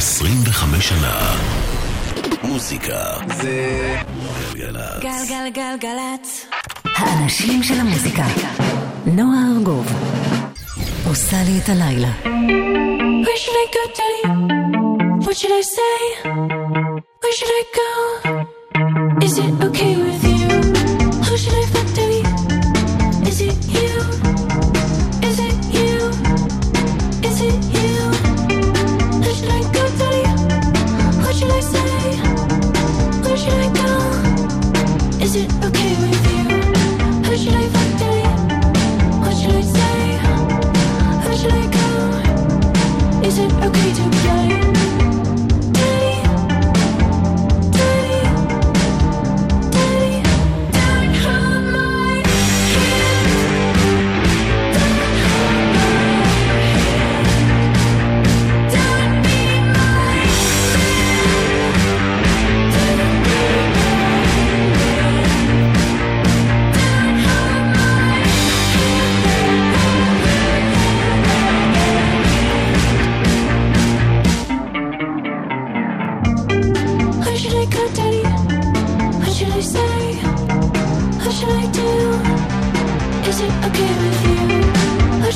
25 0.00 0.88
שנה. 0.88 1.36
מוזיקה 2.42 3.14
זה 3.26 3.96
גלגלצ. 4.54 5.02
גלגלגלגלצ. 5.02 6.46
האנשים 6.96 7.62
של 7.62 7.74
המוזיקה. 7.80 8.24
נועה 9.06 9.38
ארגוב. 9.56 9.86
עושה 11.06 11.36
לי 11.46 11.58
את 11.64 11.68
הלילה. 11.68 12.08
Where 13.24 13.38
should 13.42 13.58
I 13.64 13.66
go, 13.76 13.82
Daddy? 13.98 14.22
What 15.24 15.36
should 15.38 15.54
I 15.60 15.64
say? 15.76 15.96
Where 17.20 17.34
should 17.38 17.54
I 17.60 17.64
go? 17.80 17.90
Is 19.26 19.34
it 19.38 19.64
okay 19.68 19.92
with 20.02 20.24
you? 20.24 20.29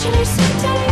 should 0.04 0.16
you 0.16 0.24
sit 0.26 0.62
down? 0.62 0.83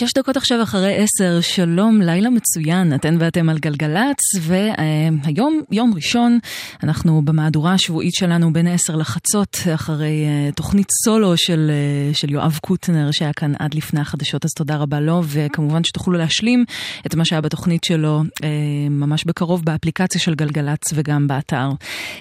שש 0.00 0.12
דקות 0.12 0.36
עכשיו 0.36 0.62
אחרי 0.62 0.96
עשר, 0.96 1.40
שלום, 1.40 2.02
לילה 2.02 2.30
מצוין, 2.30 2.94
אתן 2.94 3.16
ואתם 3.20 3.48
על 3.48 3.58
גלגלצ, 3.58 4.18
והיום, 4.40 5.62
יום 5.70 5.94
ראשון, 5.94 6.38
אנחנו 6.82 7.22
במהדורה 7.24 7.72
השבועית 7.72 8.14
שלנו 8.14 8.52
בין 8.52 8.66
עשר 8.66 8.96
לחצות, 8.96 9.56
אחרי 9.74 10.24
אה, 10.24 10.52
תוכנית 10.52 10.86
סולו 11.04 11.36
של, 11.36 11.70
אה, 11.70 12.14
של 12.14 12.30
יואב 12.30 12.58
קוטנר, 12.62 13.10
שהיה 13.10 13.32
כאן 13.32 13.52
עד 13.58 13.74
לפני 13.74 14.00
החדשות, 14.00 14.44
אז 14.44 14.50
תודה 14.50 14.76
רבה 14.76 15.00
לו, 15.00 15.22
וכמובן 15.24 15.84
שתוכלו 15.84 16.18
להשלים 16.18 16.64
את 17.06 17.14
מה 17.14 17.24
שהיה 17.24 17.40
בתוכנית 17.40 17.84
שלו 17.84 18.22
אה, 18.44 18.48
ממש 18.90 19.24
בקרוב 19.24 19.64
באפליקציה 19.64 20.20
של 20.20 20.34
גלגלצ 20.34 20.80
וגם 20.94 21.26
באתר. 21.26 21.68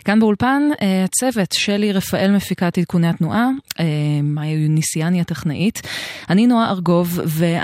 כאן 0.05 0.19
באולפן, 0.19 0.61
הצוות, 1.05 1.51
שלי 1.51 1.93
רפאל 1.93 2.31
מפיקת 2.31 2.77
עדכוני 2.77 3.07
התנועה, 3.07 3.49
מאיה 4.23 4.67
ניסיאני 4.69 5.21
הטכנאית, 5.21 5.81
אני 6.29 6.47
נועה 6.47 6.69
ארגוב, 6.69 7.19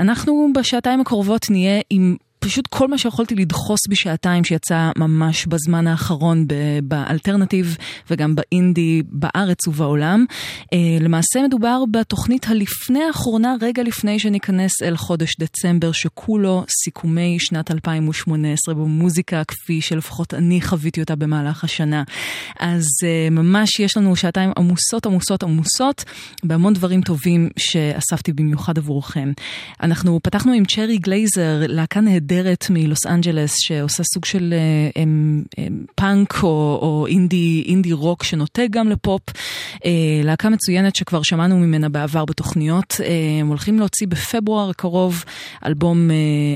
ואנחנו 0.06 0.48
בשעתיים 0.56 1.02
הקרובות 1.02 1.46
נהיה 1.50 1.82
עם... 1.90 2.16
פשוט 2.46 2.68
כל 2.68 2.88
מה 2.88 2.98
שיכולתי 2.98 3.36
לדחוס 3.36 3.80
בשעתיים 3.90 4.44
שיצא 4.44 4.92
ממש 4.98 5.46
בזמן 5.46 5.88
האחרון 5.88 6.46
באלטרנטיב 6.84 7.78
וגם 8.10 8.36
באינדי 8.36 9.02
בארץ 9.10 9.68
ובעולם. 9.68 10.26
אה, 10.74 10.78
למעשה 11.00 11.40
מדובר 11.48 11.84
בתוכנית 11.92 12.46
הלפני 12.50 13.04
האחרונה, 13.04 13.56
רגע 13.62 13.84
לפני 13.84 14.20
שניכנס 14.20 14.72
אל 14.84 14.98
חודש 14.98 15.36
דצמבר, 15.40 15.92
שכולו 15.92 16.64
סיכומי 16.84 17.38
שנת 17.40 17.72
2018 17.72 18.76
במוזיקה 18.76 19.44
כפי 19.48 19.82
שלפחות 19.82 20.34
אני 20.34 20.62
חוויתי 20.62 21.02
אותה 21.02 21.16
במהלך 21.16 21.64
השנה. 21.64 22.04
אז 22.60 22.86
אה, 23.04 23.30
ממש 23.32 23.80
יש 23.80 23.98
לנו 23.98 24.16
שעתיים 24.16 24.52
עמוסות 24.58 25.06
עמוסות 25.06 25.44
עמוסות 25.44 26.04
בהמון 26.44 26.74
דברים 26.74 27.02
טובים 27.02 27.50
שאספתי 27.60 28.34
במיוחד 28.34 28.78
עבורכם. 28.78 29.32
אנחנו 29.84 30.20
פתחנו 30.24 30.54
עם 30.54 30.66
Cherry 30.66 30.98
Glazerr, 30.98 31.62
להקה 31.68 32.02
נהדרת 32.02 32.35
מלוס 32.70 33.06
אנג'לס 33.06 33.56
שעושה 33.58 34.04
סוג 34.14 34.26
של 34.26 34.54
אה, 34.54 35.02
הם, 35.02 35.44
הם, 35.58 35.86
פאנק 35.96 36.44
או, 36.44 36.80
או 36.82 37.08
אינדי, 37.08 37.64
אינדי 37.68 37.94
רוק 37.94 38.24
שנוטה 38.24 38.62
גם 38.72 38.90
לפופ. 38.90 39.22
אה, 39.86 39.92
להקה 40.24 40.50
מצוינת 40.50 40.96
שכבר 40.96 41.24
שמענו 41.24 41.58
ממנה 41.58 41.90
בעבר 41.90 42.26
בתוכניות. 42.26 42.96
אה, 43.04 43.40
הם 43.42 43.48
הולכים 43.48 43.80
להוציא 43.80 44.08
בפברואר 44.08 44.70
הקרוב 44.70 45.24
אלבום, 45.66 46.10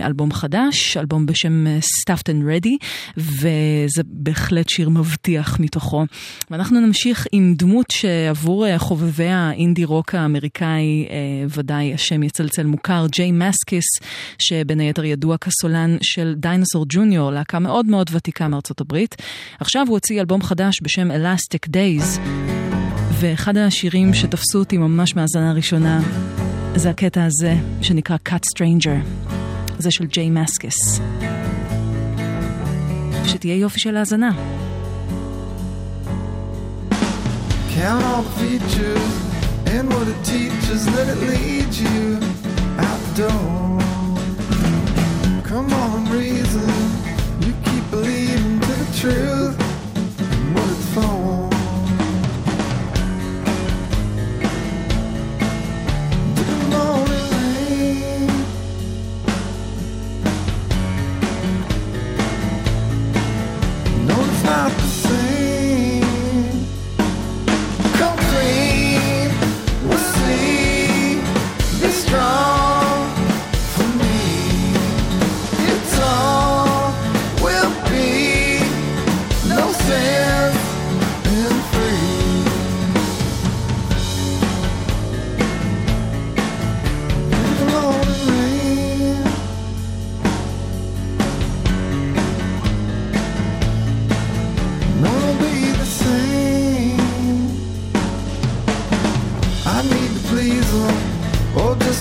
אלבום 0.06 0.32
חדש, 0.32 0.98
אלבום 0.98 1.26
בשם 1.26 1.66
Stuffed 1.80 2.24
and 2.24 2.44
Ready, 2.44 2.86
וזה 3.18 4.02
בהחלט 4.06 4.70
שיר 4.70 4.90
מבטיח 4.90 5.60
מתוכו. 5.60 6.06
ואנחנו 6.52 6.80
נמשיך 6.80 7.28
עם 7.32 7.54
דמות 7.58 7.86
שעבור 7.92 8.78
חובבי 8.78 9.28
האינדי 9.28 9.86
רוק 9.86 10.16
האמריקאי 10.16 11.08
ודאי 11.50 11.94
השם 11.94 12.24
יצלצל 12.24 12.66
מוכר, 12.66 13.06
ג'יי 13.12 13.32
מסקיס, 13.32 13.86
שבין 14.40 14.80
היתר 14.80 15.04
ידוע 15.04 15.38
כסולן 15.70 15.98
של 16.02 16.34
דיינוסור 16.38 16.86
ג'וניור, 16.90 17.32
להקה 17.32 17.60
מאוד 17.60 17.86
מאוד 17.86 18.10
ותיקה 18.14 18.48
מארצות 18.48 18.82
הברית. 18.82 19.16
עכשיו 19.60 19.86
הוא 19.88 19.96
הוציא 19.96 20.20
אלבום 20.20 20.42
חדש 20.42 20.80
בשם 20.84 21.12
Elastic 21.12 21.70
Days. 21.70 22.20
ואחד 23.20 23.58
השירים 23.58 24.14
שתפסו 24.14 24.60
אותי 24.60 24.78
ממש 24.78 25.16
מהאזנה 25.16 25.50
הראשונה 25.50 26.02
זה 26.76 26.90
הקטע 26.90 27.26
הזה 27.26 27.56
שנקרא 27.82 28.18
Cut 28.30 28.42
Stranger, 28.56 29.32
זה 29.80 29.92
של 29.92 30.06
ג'יי 30.06 30.30
מסקס. 30.30 31.02
שתהיה 33.26 33.56
יופי 33.56 33.80
של 33.80 33.98
האזנה. 33.98 34.32
Count 37.76 38.04
all 38.12 38.24
the 38.28 38.36
features 38.42 39.12
and 39.74 39.86
what 39.94 40.08
it 40.14 40.22
teaches, 40.34 40.82
let 40.96 41.08
it 41.14 41.20
lead 41.32 41.72
you 41.84 42.00
out 42.86 43.00
the 43.08 43.14
door. 43.22 43.79
Come 45.50 45.74
on, 45.74 46.08
reason, 46.12 46.70
you 47.40 47.54
keep 47.66 47.90
believing 47.90 48.60
to 48.60 48.68
the 48.68 48.98
truth 49.00 49.59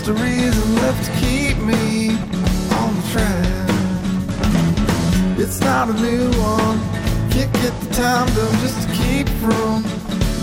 just 0.09 0.21
a 0.21 0.25
reason 0.25 0.75
left 0.77 1.05
to 1.05 1.13
keep 1.21 1.57
me 1.59 2.11
on 2.77 2.95
the 2.95 3.03
track. 3.13 3.69
It's 5.39 5.61
not 5.61 5.89
a 5.91 5.93
new 5.95 6.31
one, 6.41 6.79
can't 7.31 7.53
get 7.55 7.79
the 7.81 7.95
time 7.95 8.27
done 8.35 8.53
just 8.61 8.89
to 8.89 8.95
keep 8.95 9.29
from 9.41 9.83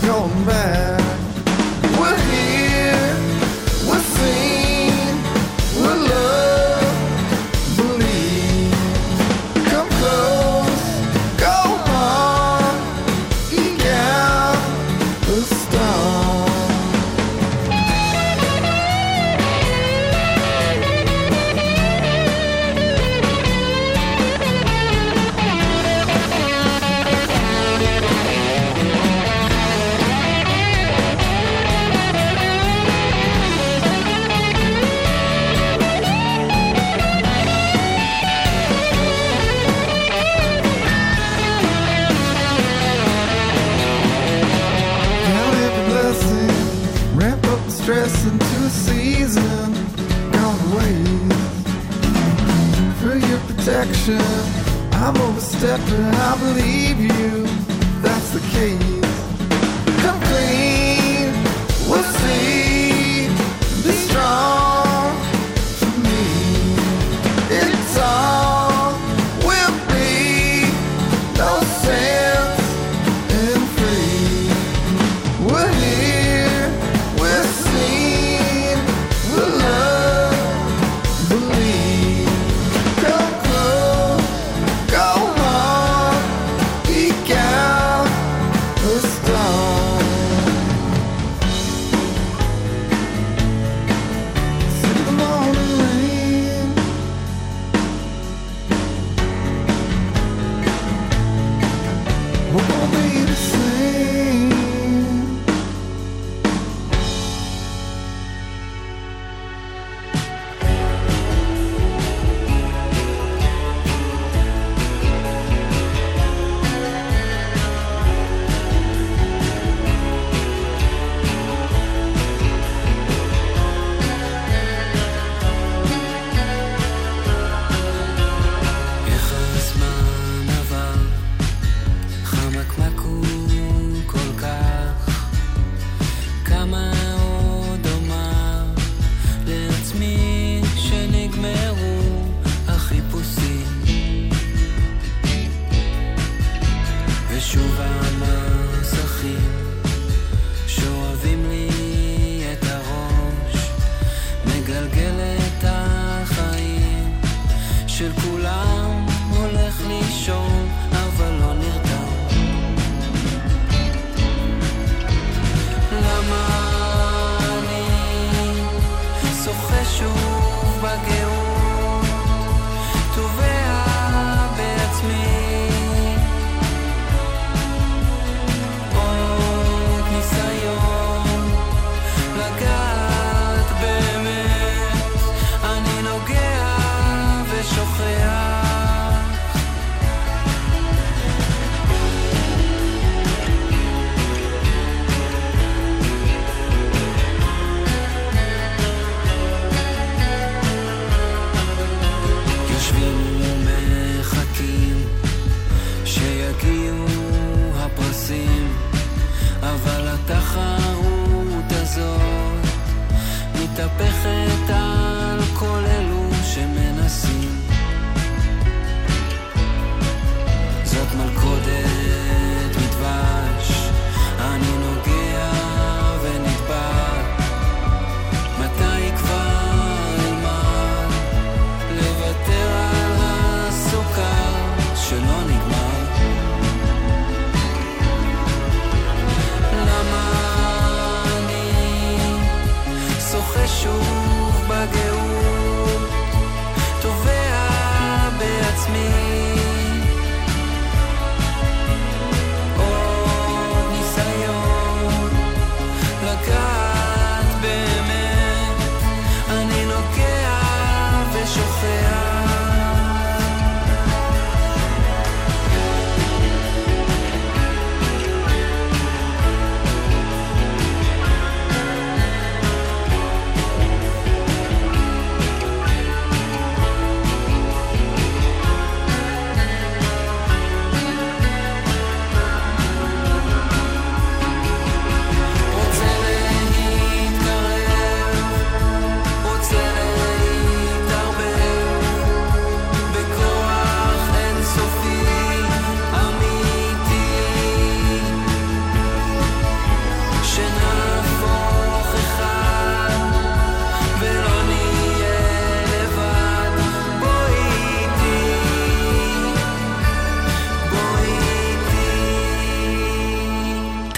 going 0.02 0.46
back. 0.46 1.25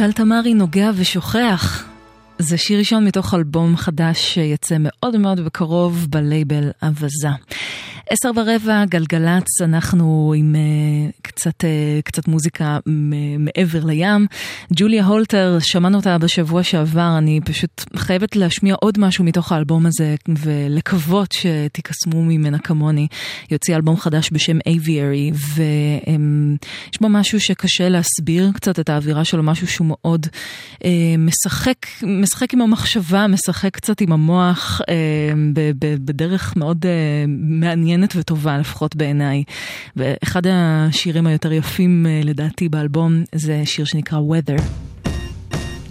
טל 0.07 0.13
תמרי 0.13 0.53
נוגע 0.53 0.91
ושוכח. 0.95 1.85
זה 2.39 2.57
שיר 2.57 2.79
ראשון 2.79 3.05
מתוך 3.05 3.33
אלבום 3.33 3.77
חדש 3.77 4.33
שיצא 4.33 4.75
מאוד 4.79 5.17
מאוד 5.17 5.39
בקרוב 5.39 6.07
בלייבל 6.09 6.69
אווזה. 6.83 7.29
עשר 8.09 8.31
ורבע, 8.35 8.85
גלגלצ, 8.85 9.61
אנחנו 9.61 10.33
עם 10.37 10.55
uh, 10.55 11.11
קצת, 11.21 11.63
uh, 11.63 12.01
קצת 12.03 12.27
מוזיקה 12.27 12.79
מעבר 13.39 13.85
לים. 13.85 14.27
ג'וליה 14.73 15.05
הולטר, 15.05 15.57
שמענו 15.61 15.97
אותה 15.97 16.17
בשבוע 16.17 16.63
שעבר, 16.63 17.17
אני 17.17 17.39
פשוט 17.45 17.83
חייבת 17.95 18.35
להשמיע 18.35 18.75
עוד 18.81 18.99
משהו 18.99 19.23
מתוך 19.23 19.51
האלבום 19.51 19.85
הזה 19.85 20.15
ולקוות 20.27 21.31
שתקסמו 21.31 22.23
ממנה 22.23 22.59
כמוני. 22.59 23.07
יוציא 23.51 23.75
אלבום 23.75 23.97
חדש 23.97 24.29
בשם 24.31 24.57
Aviary, 24.57 25.35
ויש 25.55 27.01
בו 27.01 27.09
משהו 27.09 27.39
שקשה 27.39 27.89
להסביר 27.89 28.51
קצת 28.53 28.79
את 28.79 28.89
האווירה 28.89 29.25
שלו, 29.25 29.43
משהו 29.43 29.67
שהוא 29.67 29.87
מאוד 29.89 30.27
uh, 30.73 30.83
משחק, 31.17 31.87
משחק 32.03 32.53
עם 32.53 32.61
המחשבה, 32.61 33.27
משחק 33.27 33.73
קצת 33.73 34.01
עם 34.01 34.11
המוח, 34.11 34.81
uh, 34.81 34.85
בדרך 36.05 36.57
מאוד 36.57 36.85
uh, 36.85 36.87
מעניינת. 37.27 37.96
מעניינת 37.97 38.15
וטובה, 38.15 38.57
לפחות 38.57 38.95
בעיניי. 38.95 39.43
ואחד 39.95 40.41
השירים 40.47 41.27
היותר 41.27 41.51
יפים 41.51 42.05
אה, 42.09 42.21
לדעתי 42.23 42.69
באלבום 42.69 43.23
זה 43.35 43.61
שיר 43.65 43.85
שנקרא 43.85 44.19
Weather. 44.19 44.61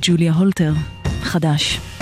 ג'וליה 0.03 0.33
הולטר, 0.33 0.73
חדש. 1.23 1.96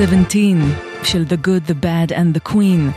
1917 0.00 1.04
של 1.04 1.24
The 1.28 1.46
Good, 1.46 1.70
The 1.70 1.84
Bad 1.84 2.12
and 2.12 2.36
The 2.36 2.52
Queen. 2.52 2.90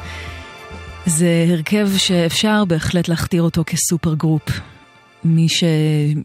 זה 1.05 1.45
הרכב 1.49 1.89
שאפשר 1.97 2.65
בהחלט 2.65 3.07
להכתיר 3.07 3.41
אותו 3.41 3.63
כ 3.65 4.13
supergroup. 4.13 4.74
מי, 5.25 5.49
ש... 5.49 5.63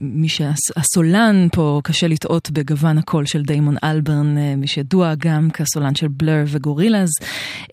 מי 0.00 0.28
שהסולן 0.28 1.48
פה 1.52 1.80
קשה 1.84 2.08
לטעות 2.08 2.50
בגוון 2.50 2.98
הקול 2.98 3.26
של 3.26 3.42
דיימון 3.42 3.76
אלברן, 3.84 4.38
אה, 4.38 4.56
מי 4.56 4.66
שידוע 4.66 5.14
גם 5.18 5.50
כסולן 5.50 5.94
של 5.94 6.08
בלר 6.08 6.44
וגורילאז, 6.46 7.08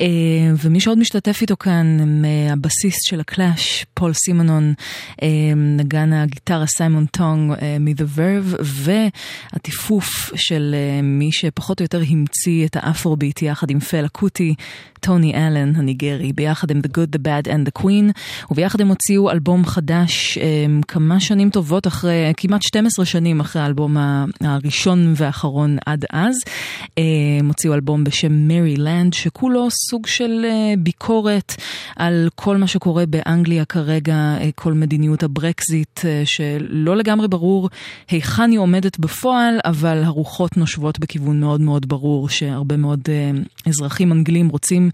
אה, 0.01 0.07
ומי 0.63 0.79
שעוד 0.79 0.97
משתתף 0.97 1.41
איתו 1.41 1.57
כאן 1.57 1.97
אה, 2.25 2.53
הבסיסט 2.53 3.05
של 3.05 3.19
הקלאש, 3.19 3.85
פול 3.93 4.13
סימנון, 4.13 4.73
נגן 5.55 6.13
הגיטרה 6.13 6.65
סיימון 6.67 7.05
טונג 7.05 7.53
מ-The 7.79 8.17
Verve, 8.17 8.61
והטיפוף 9.53 10.31
של 10.35 10.75
מי 11.03 11.31
שפחות 11.31 11.79
או 11.79 11.83
יותר 11.83 12.01
המציא 12.09 12.65
את 12.65 12.75
האפרוביט 12.75 13.41
יחד 13.41 13.69
עם 13.69 13.79
פלה 13.79 14.05
קוטי, 14.05 14.55
טוני 14.99 15.33
אלן 15.33 15.75
הניגרי, 15.75 16.33
ביחד 16.33 16.71
עם 16.71 16.79
The 16.79 16.89
Good, 16.89 17.15
The 17.15 17.19
Bad 17.19 17.47
and 17.47 17.69
The 17.69 17.81
Queen, 17.81 18.11
וביחד 18.51 18.81
הם 18.81 18.87
הוציאו 18.87 19.31
אלבום 19.31 19.65
חדש 19.65 20.37
כמה 20.87 21.19
שנים 21.19 21.49
טובות 21.49 21.87
אחרי, 21.87 22.33
כמעט 22.37 22.61
12 22.61 23.05
שנים 23.05 23.39
אחרי 23.39 23.61
האלבום 23.61 23.97
הראשון 24.41 25.13
והאחרון 25.15 25.77
עד 25.85 26.05
אז. 26.11 26.35
הם 27.39 27.47
הוציאו 27.47 27.73
אלבום 27.73 28.03
בשם 28.03 28.47
Merrie 28.47 28.75
Land, 28.77 29.13
שכולו 29.13 29.67
סוג 29.89 30.07
של 30.07 30.45
ביקורת 30.79 31.55
על 31.95 32.29
כל 32.35 32.57
מה 32.57 32.67
שקורה 32.67 33.05
באנגליה 33.05 33.65
כרגע, 33.65 34.37
כל 34.55 34.73
מדיניות 34.73 35.23
הברקזיט, 35.23 35.99
שלא 36.25 36.97
לגמרי 36.97 37.27
ברור 37.27 37.69
היכן 38.09 38.51
היא 38.51 38.59
עומדת 38.59 38.99
בפועל, 38.99 39.59
אבל 39.65 40.03
הרוחות 40.03 40.57
נושבות 40.57 40.99
בכיוון 40.99 41.39
מאוד 41.39 41.61
מאוד 41.61 41.89
ברור, 41.89 42.29
שהרבה 42.29 42.77
מאוד 42.77 43.01
אזרחים 43.65 44.11
אנגלים 44.11 44.49
רוצים 44.49 44.86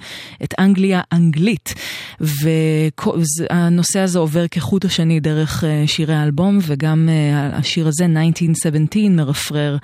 את 0.43 0.53
אנגליה 0.59 1.01
אנגלית. 1.11 1.73
והנושא 2.19 3.99
הזה 3.99 4.19
עובר 4.19 4.47
כחוט 4.47 4.85
השני 4.85 5.19
דרך 5.19 5.63
שירי 5.85 6.15
האלבום, 6.15 6.59
וגם 6.61 7.09
השיר 7.53 7.87
הזה, 7.87 8.05
1917, 8.05 9.09
מרפרר 9.09 9.77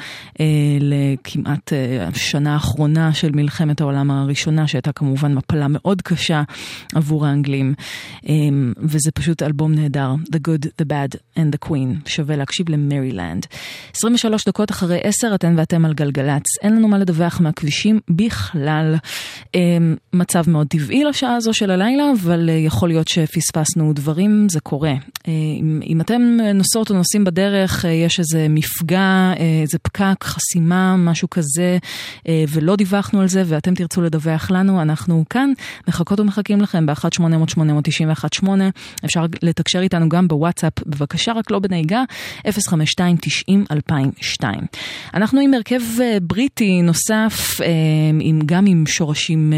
לכמעט 0.79 1.73
השנה 2.01 2.53
האחרונה 2.53 3.13
של 3.13 3.31
מלחמת 3.31 3.81
העולם 3.81 4.11
הראשונה, 4.11 4.67
שהייתה 4.67 4.91
כמובן 4.91 5.33
מפלה 5.33 5.67
מאוד 5.69 6.01
קשה 6.01 6.43
עבור 6.95 7.25
האנגלים. 7.25 7.73
וזה 8.77 9.11
פשוט 9.11 9.43
אלבום 9.43 9.73
נהדר, 9.73 10.15
The 10.31 10.37
Good, 10.47 10.65
The 10.81 10.85
Bad 10.85 11.17
and 11.37 11.55
The 11.55 11.67
Queen. 11.69 12.09
שווה 12.09 12.35
להקשיב 12.35 12.69
למרילנד. 12.69 13.45
23 13.95 14.45
דקות 14.47 14.71
אחרי 14.71 14.99
10, 15.03 15.35
אתן 15.35 15.53
ואתם 15.57 15.85
על 15.85 15.93
גלגלצ. 15.93 16.43
אין 16.61 16.75
לנו 16.75 16.87
מה 16.87 16.97
לדווח 16.97 17.41
מהכבישים 17.41 17.99
בכלל. 18.09 18.95
מצב 20.13 20.49
מאוד 20.49 20.67
טבעי 20.67 21.03
לשעה 21.03 21.35
הזו 21.35 21.53
של 21.53 21.71
הלילה, 21.71 22.03
אבל 22.21 22.49
יכול 22.65 22.89
להיות 22.89 23.07
שפספסנו 23.07 23.93
דברים, 23.93 24.47
זה 24.49 24.59
קורה. 24.59 24.93
אם, 25.27 25.79
אם 25.85 26.01
אתם 26.01 26.21
נוסעות 26.53 26.89
או 26.89 26.95
נוסעים 26.95 27.23
בדרך, 27.23 27.85
יש 28.05 28.19
איזה 28.19 28.47
מפגע, 28.49 29.33
איזה 29.61 29.77
פקק, 29.79 30.23
חסימה, 30.23 30.95
משהו 30.97 31.29
כזה, 31.29 31.77
ולא 32.49 32.75
דיווחנו 32.75 33.21
על 33.21 33.27
זה, 33.27 33.43
ואתם 33.45 33.73
תרצו 33.75 34.01
לדווח 34.01 34.51
לנו, 34.51 34.81
אנחנו 34.81 35.23
כאן 35.29 35.51
מחכות 35.87 36.19
ומחכים 36.19 36.61
לכם 36.61 36.85
ב-1-800-891-8. 36.85 38.49
אפשר 39.05 39.25
לתקשר 39.41 39.79
איתנו 39.79 40.09
גם 40.09 40.27
בוואטסאפ, 40.27 40.73
בבקשה, 40.85 41.31
רק 41.31 41.51
לא 41.51 41.59
בנהיגה, 41.59 42.03
052-90-2002. 42.47 44.43
אנחנו 45.13 45.39
עם 45.41 45.53
הרכב 45.53 45.81
בריטי 46.21 46.81
נוסף, 46.81 47.59
עם, 48.19 48.39
גם 48.45 48.65
עם 48.65 48.83
שורשים 48.87 49.53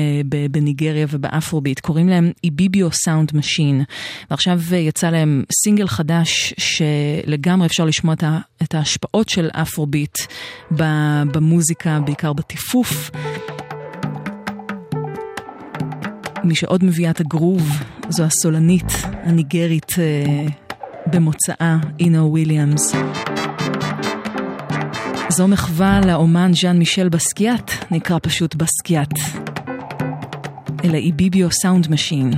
בניגריה 0.51 1.05
ובאפרוביט, 1.09 1.79
קוראים 1.79 2.09
להם 2.09 2.31
Ibibio 2.43 2.91
Sound 2.91 3.31
Machine, 3.33 3.83
ועכשיו 4.31 4.59
יצא 4.75 5.09
להם 5.09 5.43
סינגל 5.63 5.87
חדש 5.87 6.53
שלגמרי 6.57 7.67
אפשר 7.67 7.85
לשמוע 7.85 8.15
את 8.63 8.75
ההשפעות 8.75 9.29
של 9.29 9.49
אפרוביט 9.51 10.17
במוזיקה, 11.31 11.99
בעיקר 12.05 12.33
בטיפוף. 12.33 13.11
מי 16.43 16.55
שעוד 16.55 16.83
מביאה 16.83 17.11
את 17.11 17.19
הגרוב 17.19 17.69
זו 18.09 18.23
הסולנית 18.23 18.91
הניגרית 19.23 19.91
במוצאה, 21.07 21.77
אינו 21.99 22.31
וויליאמס. 22.31 22.95
זו 25.29 25.47
מחווה 25.47 26.01
לאמן 26.07 26.51
ז'אן 26.53 26.77
מישל 26.77 27.09
בסקיאט, 27.09 27.71
נקרא 27.91 28.17
פשוט 28.21 28.55
בסקיאט. 28.55 29.40
אלה 30.83 30.97
Ibibio 30.97 31.51
Sound 31.51 31.87
Machine. 31.91 32.31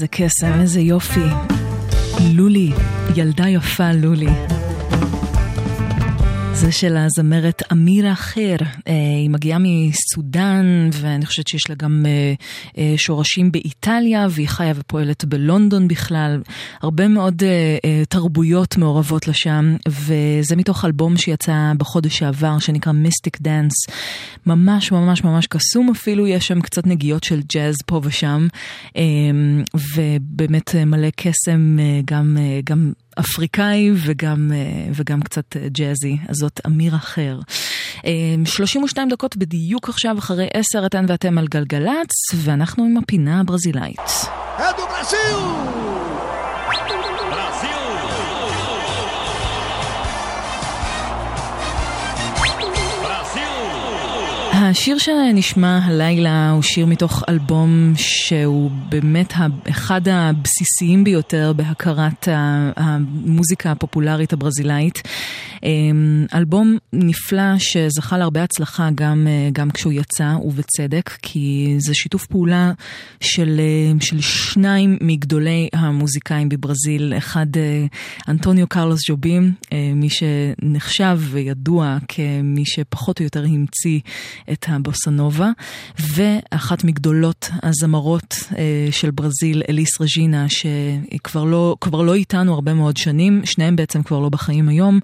איזה 0.00 0.08
קסם, 0.10 0.60
איזה 0.60 0.80
יופי. 0.80 1.26
לולי, 2.34 2.72
ילדה 3.16 3.48
יפה 3.48 3.92
לולי. 3.92 4.28
זה 6.70 6.76
של 6.76 6.96
הזמרת 6.96 7.62
אמירה 7.72 8.14
חיר, 8.14 8.58
אה, 8.88 8.92
היא 9.20 9.30
מגיעה 9.30 9.58
מסודאן 9.58 10.90
ואני 10.92 11.26
חושבת 11.26 11.48
שיש 11.48 11.70
לה 11.70 11.74
גם 11.74 12.06
אה, 12.06 12.34
אה, 12.78 12.94
שורשים 12.96 13.52
באיטליה 13.52 14.26
והיא 14.30 14.48
חיה 14.48 14.72
ופועלת 14.76 15.24
בלונדון 15.24 15.88
בכלל, 15.88 16.42
הרבה 16.80 17.08
מאוד 17.08 17.42
תרבויות 18.08 18.76
מעורבות 18.76 19.28
לשם 19.28 19.76
וזה 19.88 20.56
מתוך 20.56 20.84
אלבום 20.84 21.16
שיצא 21.16 21.72
בחודש 21.78 22.18
שעבר 22.18 22.58
שנקרא 22.58 22.92
מיסטיק 22.92 23.40
דאנס, 23.40 23.72
ממש 24.46 24.92
ממש 24.92 25.24
ממש 25.24 25.46
קסום 25.46 25.90
אפילו, 25.90 26.26
יש 26.26 26.46
שם 26.46 26.60
קצת 26.60 26.86
נגיעות 26.86 27.24
של 27.24 27.40
ג'אז 27.54 27.74
פה 27.86 28.00
ושם 28.04 28.46
ובאמת 29.74 30.74
מלא 30.74 31.08
קסם 31.16 31.76
גם, 32.04 32.36
גם 32.64 32.92
אפריקאי 33.18 33.90
וגם, 33.94 34.52
אה, 34.54 34.90
וגם 34.94 35.22
קצת 35.22 35.56
אה, 35.56 35.68
ג'אזי, 35.68 36.16
אז 36.28 36.36
זאת 36.36 36.60
אמיר 36.66 36.96
אחר. 36.96 37.38
32 38.44 39.08
אה, 39.08 39.14
דקות 39.14 39.36
בדיוק 39.36 39.88
עכשיו 39.88 40.18
אחרי 40.18 40.48
10 40.54 40.86
אתן 40.86 41.04
ואתם 41.08 41.38
על 41.38 41.46
גלגלצ, 41.48 42.10
ואנחנו 42.34 42.84
עם 42.84 42.96
הפינה 42.96 43.40
הברזילאית. 43.40 44.00
אדו 44.56 44.82
ברזיל! 44.82 46.29
השיר 54.70 54.98
שנשמע 54.98 55.78
הלילה 55.84 56.50
הוא 56.50 56.62
שיר 56.62 56.86
מתוך 56.86 57.22
אלבום 57.28 57.92
שהוא 57.96 58.70
באמת 58.88 59.32
אחד 59.70 60.00
הבסיסיים 60.08 61.04
ביותר 61.04 61.52
בהכרת 61.56 62.28
המוזיקה 62.76 63.70
הפופולרית 63.70 64.32
הברזילאית. 64.32 65.02
אמ, 65.62 66.26
אלבום 66.34 66.76
נפלא 66.92 67.58
שזכה 67.58 68.18
להרבה 68.18 68.42
הצלחה 68.42 68.88
גם, 68.94 69.26
גם 69.52 69.70
כשהוא 69.70 69.92
יצא, 69.92 70.34
ובצדק, 70.44 71.10
כי 71.22 71.74
זה 71.78 71.94
שיתוף 71.94 72.26
פעולה 72.26 72.72
של, 73.20 73.60
של 74.00 74.20
שניים 74.20 74.98
מגדולי 75.00 75.68
המוזיקאים 75.72 76.48
בברזיל, 76.48 77.14
אחד 77.18 77.46
אנטוניו 78.28 78.66
קרלוס 78.66 79.00
ג'ובים, 79.08 79.52
מי 79.94 80.08
שנחשב 80.10 81.20
וידוע 81.20 81.98
כמי 82.08 82.66
שפחות 82.66 83.18
או 83.18 83.24
יותר 83.24 83.44
המציא 83.44 84.00
את 84.52 84.66
הבוסנובה, 84.68 85.50
ואחת 85.98 86.84
מגדולות 86.84 87.50
הזמרות 87.62 88.36
אה, 88.58 88.88
של 88.90 89.10
ברזיל, 89.10 89.62
אליס 89.68 90.00
רג'ינה, 90.00 90.48
שהיא 90.48 91.20
כבר 91.24 91.44
לא, 91.44 91.76
לא 91.92 92.14
איתנו 92.14 92.54
הרבה 92.54 92.74
מאוד 92.74 92.96
שנים, 92.96 93.40
שניהם 93.44 93.76
בעצם 93.76 94.02
כבר 94.02 94.18
לא 94.18 94.28
בחיים 94.28 94.68
היום, 94.68 95.00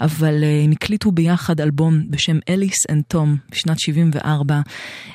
אבל 0.00 0.44
אה, 0.44 0.60
הם 0.64 0.70
הקליטו 0.70 1.12
ביחד 1.12 1.60
אלבום 1.60 2.10
בשם 2.10 2.38
Elis 2.48 2.90
and 2.90 3.02
Tom 3.08 3.36
בשנת 3.50 3.78
74, 3.78 4.60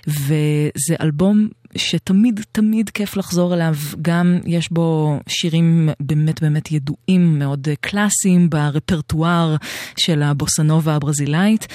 וזה 0.07 0.95
אלבום 1.01 1.47
שתמיד 1.75 2.39
תמיד 2.51 2.89
כיף 2.89 3.17
לחזור 3.17 3.53
אליו, 3.53 3.75
גם 4.01 4.39
יש 4.45 4.71
בו 4.71 5.19
שירים 5.27 5.89
באמת 5.99 6.41
באמת 6.41 6.71
ידועים, 6.71 7.39
מאוד 7.39 7.67
קלאסיים 7.81 8.49
ברפרטואר 8.49 9.55
של 9.97 10.23
הבוסנובה 10.23 10.95
הברזילאית, 10.95 11.67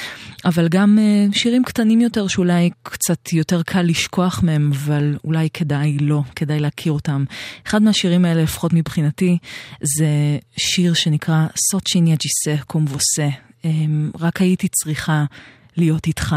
אבל 0.44 0.68
גם 0.68 0.98
אה, 0.98 1.26
שירים 1.32 1.64
קטנים 1.64 2.00
יותר 2.00 2.26
שאולי 2.26 2.70
קצת 2.82 3.32
יותר 3.32 3.62
קל 3.62 3.82
לשכוח 3.82 4.42
מהם, 4.42 4.70
אבל 4.72 5.16
אולי 5.24 5.50
כדאי 5.50 5.98
לא, 6.00 6.22
כדאי 6.36 6.60
להכיר 6.60 6.92
אותם. 6.92 7.24
אחד 7.66 7.82
מהשירים 7.82 8.24
האלה, 8.24 8.42
לפחות 8.42 8.72
מבחינתי, 8.72 9.38
זה 9.82 10.38
שיר 10.56 10.94
שנקרא 10.94 11.46
סוצ'יניה 11.70 12.16
ג'יסה 12.16 12.62
קומבוסה. 12.64 13.28
רק 14.20 14.40
הייתי 14.40 14.68
צריכה 14.68 15.24
להיות 15.76 16.06
איתך. 16.06 16.36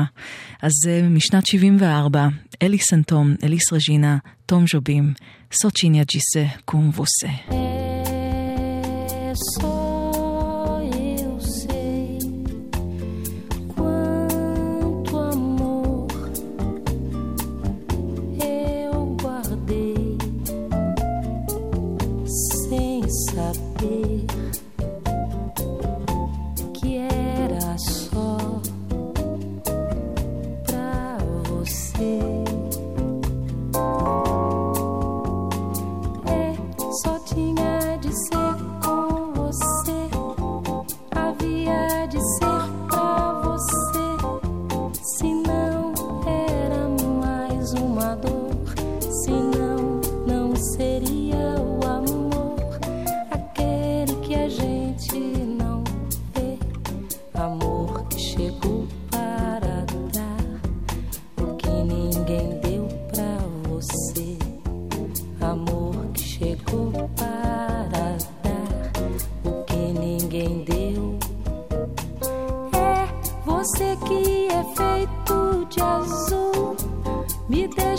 אז 0.62 0.71
זה 0.84 1.02
משנת 1.10 1.47
74, 1.47 2.28
אלי 2.62 2.78
סנטום, 2.78 3.36
אליס 3.43 3.73
רג'ינה, 3.73 4.17
תום 4.45 4.65
ז'ובים, 4.67 5.13
סוצ'יניה 5.54 6.04
ג'יסה 6.04 6.45
קום 6.65 6.89
ווסה. 6.95 7.30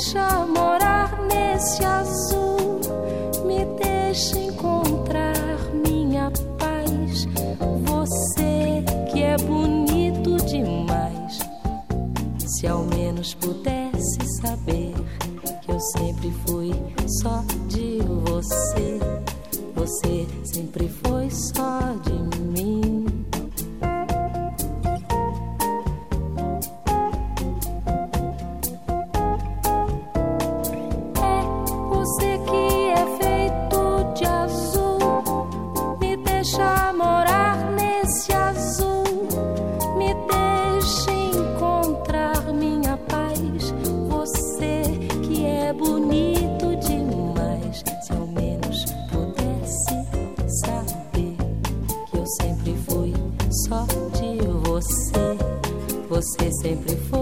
deixa 0.01 0.47
morar 0.47 1.21
nesse 1.31 1.85
azul, 1.85 2.81
me 3.45 3.67
deixa 3.85 4.39
encontrar 4.39 5.59
minha 5.87 6.33
paz. 6.59 7.29
Você 7.85 8.83
que 9.13 9.23
é 9.23 9.37
bonito 9.37 10.39
demais. 10.47 11.41
Se 12.39 12.67
ao 12.67 12.83
menos 12.85 13.35
pudesse 13.35 14.19
saber 14.41 14.95
que 15.61 15.71
eu 15.71 15.79
sempre 15.79 16.33
fui 16.47 16.73
só 17.21 17.45
de 17.69 17.99
você, 18.25 18.99
você 19.75 20.27
sempre 20.45 20.89
foi 20.89 21.29
só 21.31 21.79
de 22.03 22.39
mim. 22.41 22.90
sempre 56.61 56.95
foi. 57.09 57.20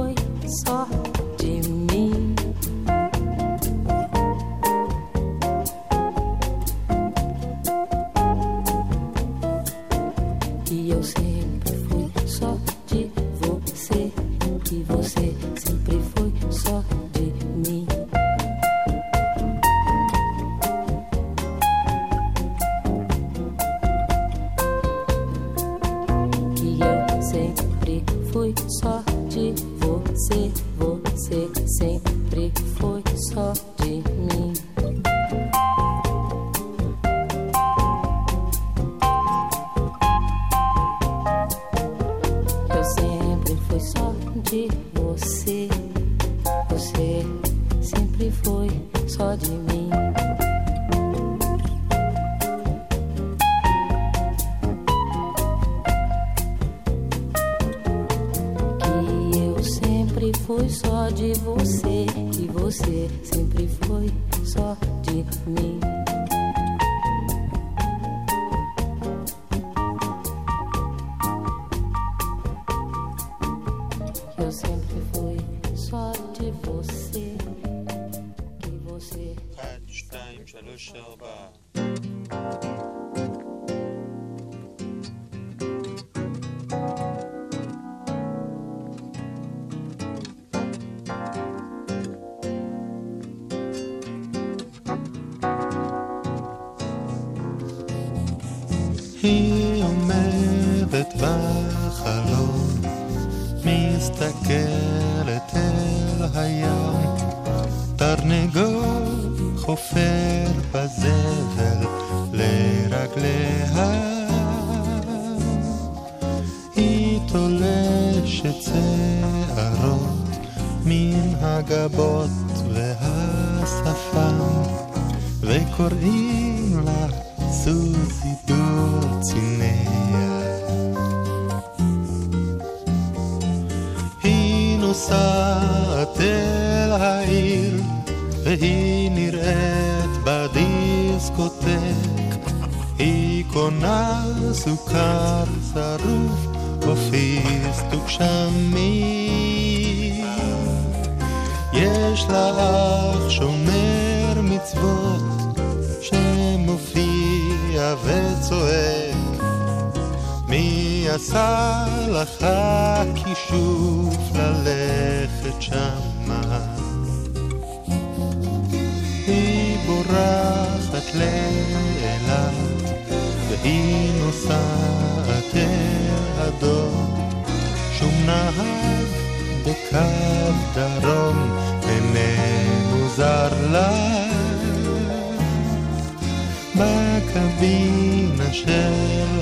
בקבינה 187.29 188.53
של 188.53 188.93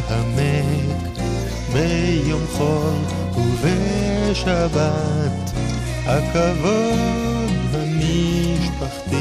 המק, 0.09 1.19
ביום 1.73 2.47
חול 2.53 2.95
ובשבת, 3.35 4.81
הכבוד 6.07 7.51
המשפחתי 7.75 9.17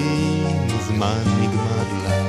מזמן 0.66 1.24
נגמר 1.42 1.88
לה. 2.04 2.26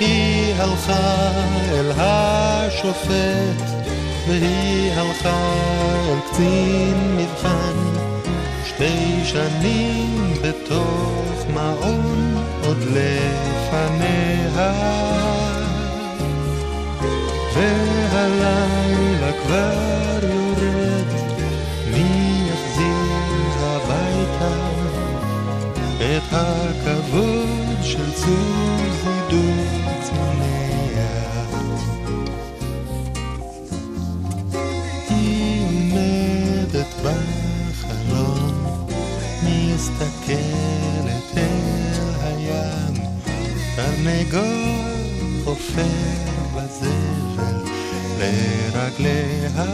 היא 0.00 0.54
הלכה 0.54 1.30
אל 1.70 1.92
השופט, 1.96 3.86
והיא 4.28 4.92
הלכה 4.92 5.52
אל 6.08 6.20
קצין 6.30 7.16
מבחן, 7.16 7.76
שתי 8.64 9.24
שנים 9.24 10.34
בתוך 10.42 11.46
מעון 11.54 12.36
עוד 12.76 12.84
לפניה. 12.84 14.72
והלילה 17.54 19.32
כבר 19.42 20.18
יורד, 20.22 21.10
מי 21.92 22.48
יחזיר 22.48 23.58
הביתה 23.60 24.56
את 25.98 26.32
הכבוד 26.32 27.78
של 27.82 28.10
סוזי 28.16 29.16
דורצניה. 29.30 30.66
היא 35.08 35.62
עומדת 35.62 36.94
בחלון, 37.02 38.54
מסתכלת 39.42 40.75
תרנגול 43.96 45.44
חופר 45.44 45.82
בזבל 46.54 47.56
לרגליה. 48.18 49.64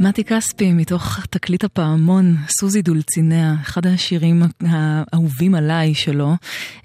מתי 0.00 0.24
כספי 0.24 0.72
מתוך 0.72 1.18
תקליט 1.30 1.64
הפעמון, 1.64 2.36
סוזי 2.48 2.82
דולציניה, 2.82 3.54
אחד 3.62 3.86
השירים 3.86 4.42
האהובים 4.60 5.54
עליי 5.54 5.94
שלו, 5.94 6.34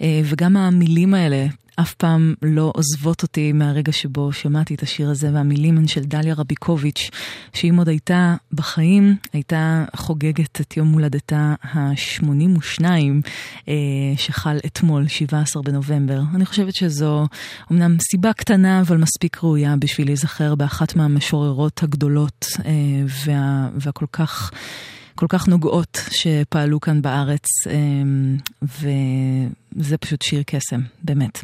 אה, 0.02 0.22
וגם 0.26 0.58
המילים 0.58 1.14
האלה. 1.14 1.48
אף 1.80 1.94
פעם 1.94 2.34
לא 2.42 2.72
עוזבות 2.76 3.24
אותי 3.24 3.52
מהרגע 3.52 3.92
שבו 3.92 4.32
שמעתי 4.34 4.76
את 4.76 4.84
השיר 4.84 5.10
הזה, 5.10 5.30
והמילים 5.34 5.78
הן 5.78 5.88
של 5.88 6.04
דליה 6.04 6.34
רביקוביץ', 6.34 7.10
שאם 7.54 7.76
עוד 7.78 7.90
הייתה 7.90 8.36
בחיים, 8.54 9.16
הייתה 9.34 9.86
חוגגת 9.96 10.62
את 10.62 10.78
יום 10.78 10.92
הולדתה 10.94 11.56
ה-82, 11.64 12.84
אה, 13.68 13.74
שחל 14.18 14.58
אתמול, 14.66 15.08
17 15.08 15.64
בנובמבר. 15.64 16.22
אני 16.36 16.46
חושבת 16.46 16.76
שזו 16.76 17.28
אמנם 17.72 17.98
סיבה 18.12 18.34
קטנה, 18.34 18.82
אבל 18.82 18.98
מספיק 18.98 19.44
ראויה 19.44 19.76
בשביל 19.80 20.08
להיזכר 20.08 20.56
באחת 20.56 20.96
מהמשוררות 20.96 21.84
הגדולות 21.84 22.48
אה, 22.66 22.72
וה, 23.26 23.70
והכל 23.76 24.06
כך... 24.12 24.52
כל 25.18 25.26
כך 25.30 25.48
נוגעות 25.48 25.98
שפעלו 26.12 26.80
כאן 26.80 27.02
בארץ, 27.02 27.48
וזה 29.76 29.98
פשוט 29.98 30.22
שיר 30.22 30.44
קסם, 30.46 30.82
באמת. 31.04 31.44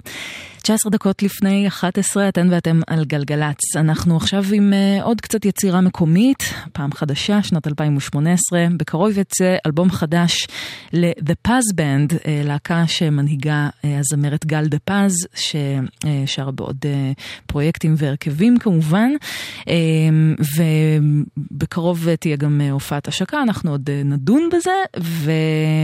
19 0.64 0.92
דקות 0.92 1.24
לפני 1.24 1.68
11, 1.68 2.30
אתן 2.30 2.48
ואתם 2.52 2.80
על 2.88 3.06
גלגלצ. 3.06 3.76
אנחנו 3.76 4.18
עכשיו 4.18 4.44
עם 4.54 4.74
uh, 4.74 5.04
עוד 5.04 5.22
קצת 5.22 5.46
יצירה 5.46 5.82
מקומית, 5.82 6.54
פעם 6.74 6.92
חדשה, 6.92 7.44
שנת 7.44 7.68
2018. 7.68 8.66
בקרוב 8.78 9.18
יצא 9.18 9.56
אלבום 9.66 9.92
חדש 9.92 10.48
ל-The 10.94 11.48
Paz 11.48 11.76
Band, 11.76 12.14
uh, 12.14 12.26
להקה 12.44 12.88
שמנהיגה 12.88 13.70
uh, 13.70 13.88
הזמרת 14.00 14.46
גל 14.46 14.66
דה 14.68 14.78
פז, 14.80 15.28
ששרה 15.36 16.52
בעוד 16.52 16.78
uh, 16.84 17.22
פרויקטים 17.46 17.96
והרכבים 17.98 18.60
כמובן. 18.60 19.12
Uh, 19.60 19.66
ובקרוב 20.58 22.08
uh, 22.08 22.18
תהיה 22.18 22.36
גם 22.36 22.62
uh, 22.68 22.72
הופעת 22.72 23.08
השקה, 23.08 23.42
אנחנו 23.42 23.72
עוד 23.72 23.90
uh, 23.90 24.08
נדון 24.08 24.50
בזה, 24.54 25.00
ו... 25.00 25.32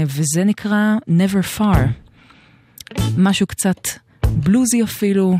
וזה 0.05 0.43
נקרא 0.43 0.95
Never 1.07 1.59
Far. 1.59 2.08
משהו 3.18 3.46
קצת... 3.46 3.80
בלוזי 4.26 4.82
אפילו, 4.82 5.36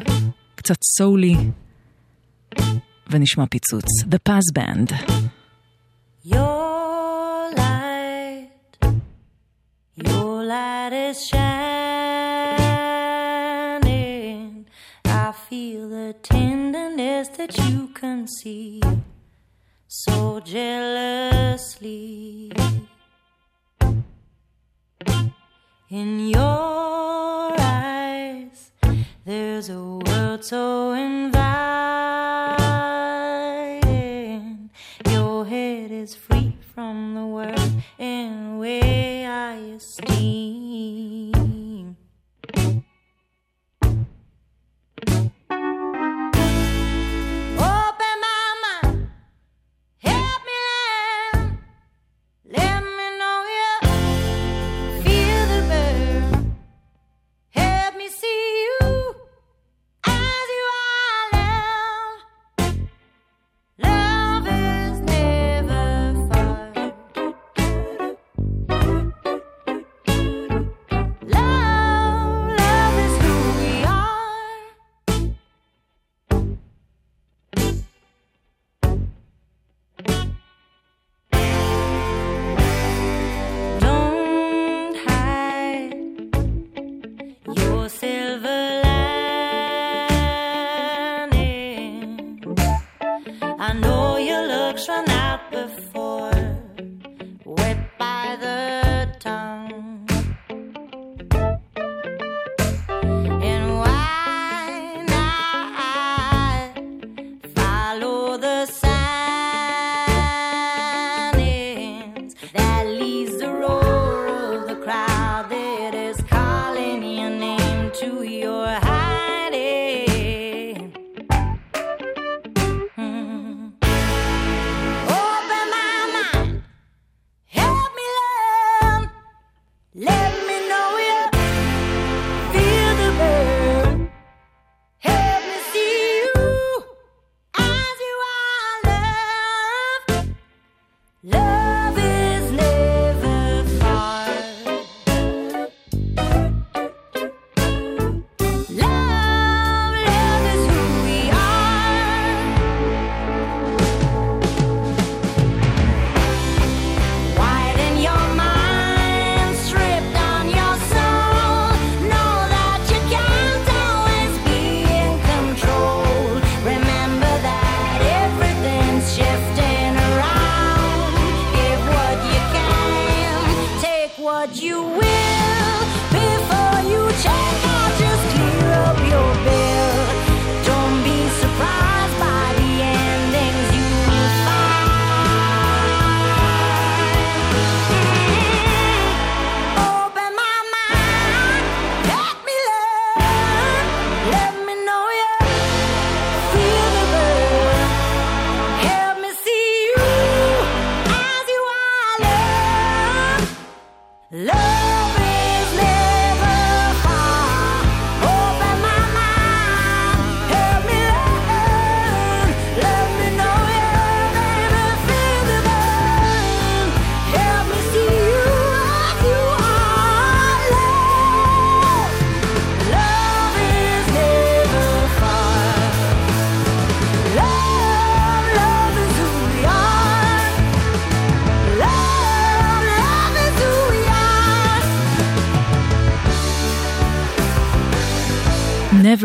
קצת 0.55 0.77
סולי, 0.97 1.37
ונשמע 3.11 3.45
פיצוץ. 3.51 3.85
The 4.03 4.19
Paz 4.29 4.53
Band. 4.59 4.93
Your 6.25 7.51
light 7.57 8.51
Your 9.97 10.45
light 10.53 10.93
is 11.09 11.19
shining. 11.27 11.47
I 15.05 15.33
feel 15.49 15.83
the 15.89 16.11
tenderness 16.23 17.27
that 17.39 17.53
you 17.59 17.89
conceive 18.05 18.83
so 19.89 20.41
jealously. 20.55 22.13
In 25.91 26.11
your 26.35 26.41
eyes, 26.41 27.38
there's 29.30 29.70
a 29.70 29.80
world 29.80 30.44
so 30.44 30.94
inviting. 30.94 31.49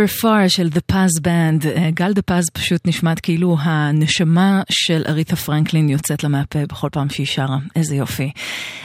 Never 0.05 0.23
Far 0.23 0.49
של 0.49 0.69
The 0.75 0.93
Paz 0.93 1.21
Band. 1.21 1.67
אה, 1.67 1.91
גל 1.91 2.13
דה 2.13 2.23
פז 2.23 2.45
פשוט 2.53 2.89
נשמעת 2.89 3.21
כאילו 3.21 3.57
הנשמה 3.61 4.63
של 4.71 5.03
אריתה 5.09 5.37
פרנקלין 5.37 5.89
יוצאת 5.89 6.23
לה 6.23 6.29
מהפה 6.29 6.67
בכל 6.67 6.89
פעם 6.93 7.09
שהיא 7.09 7.27
שרה. 7.27 7.59
איזה 7.77 7.97
יופי. 7.97 8.31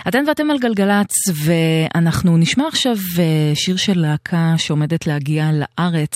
אתן 0.08 0.24
ואתם 0.28 0.52
על 0.52 0.60
גלגלצ, 0.60 1.12
ואנחנו 1.34 2.38
נשמע 2.38 2.68
עכשיו 2.68 2.98
אה, 3.20 3.52
שיר 3.56 3.78
של 3.78 4.00
להקה 4.00 4.54
שעומדת 4.58 5.08
להגיע 5.08 5.50
לארץ 5.52 6.14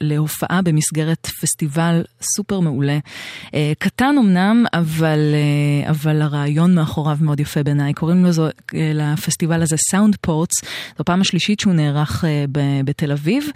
להופעה 0.00 0.62
במסגרת 0.62 1.26
פסטיבל 1.26 2.04
סופר 2.36 2.60
מעולה. 2.60 2.98
אה, 3.54 3.72
קטן 3.78 4.14
אמנם, 4.18 4.64
אבל, 4.72 5.18
אבל 5.88 6.22
הרעיון 6.22 6.74
מאחוריו 6.74 7.16
מאוד 7.20 7.40
יפה 7.40 7.62
בעיניי. 7.62 7.94
קוראים 7.94 8.24
לזו, 8.24 8.46
אה, 8.46 8.92
לפסטיבל 8.94 9.62
הזה 9.62 9.76
סאונד 9.90 10.16
פורטס, 10.20 10.54
זו 10.98 11.04
פעם 11.04 11.20
השלישית 11.20 11.60
שהוא 11.60 11.72
נערך 11.72 12.24
בתל 12.84 13.12
אביב, 13.12 13.50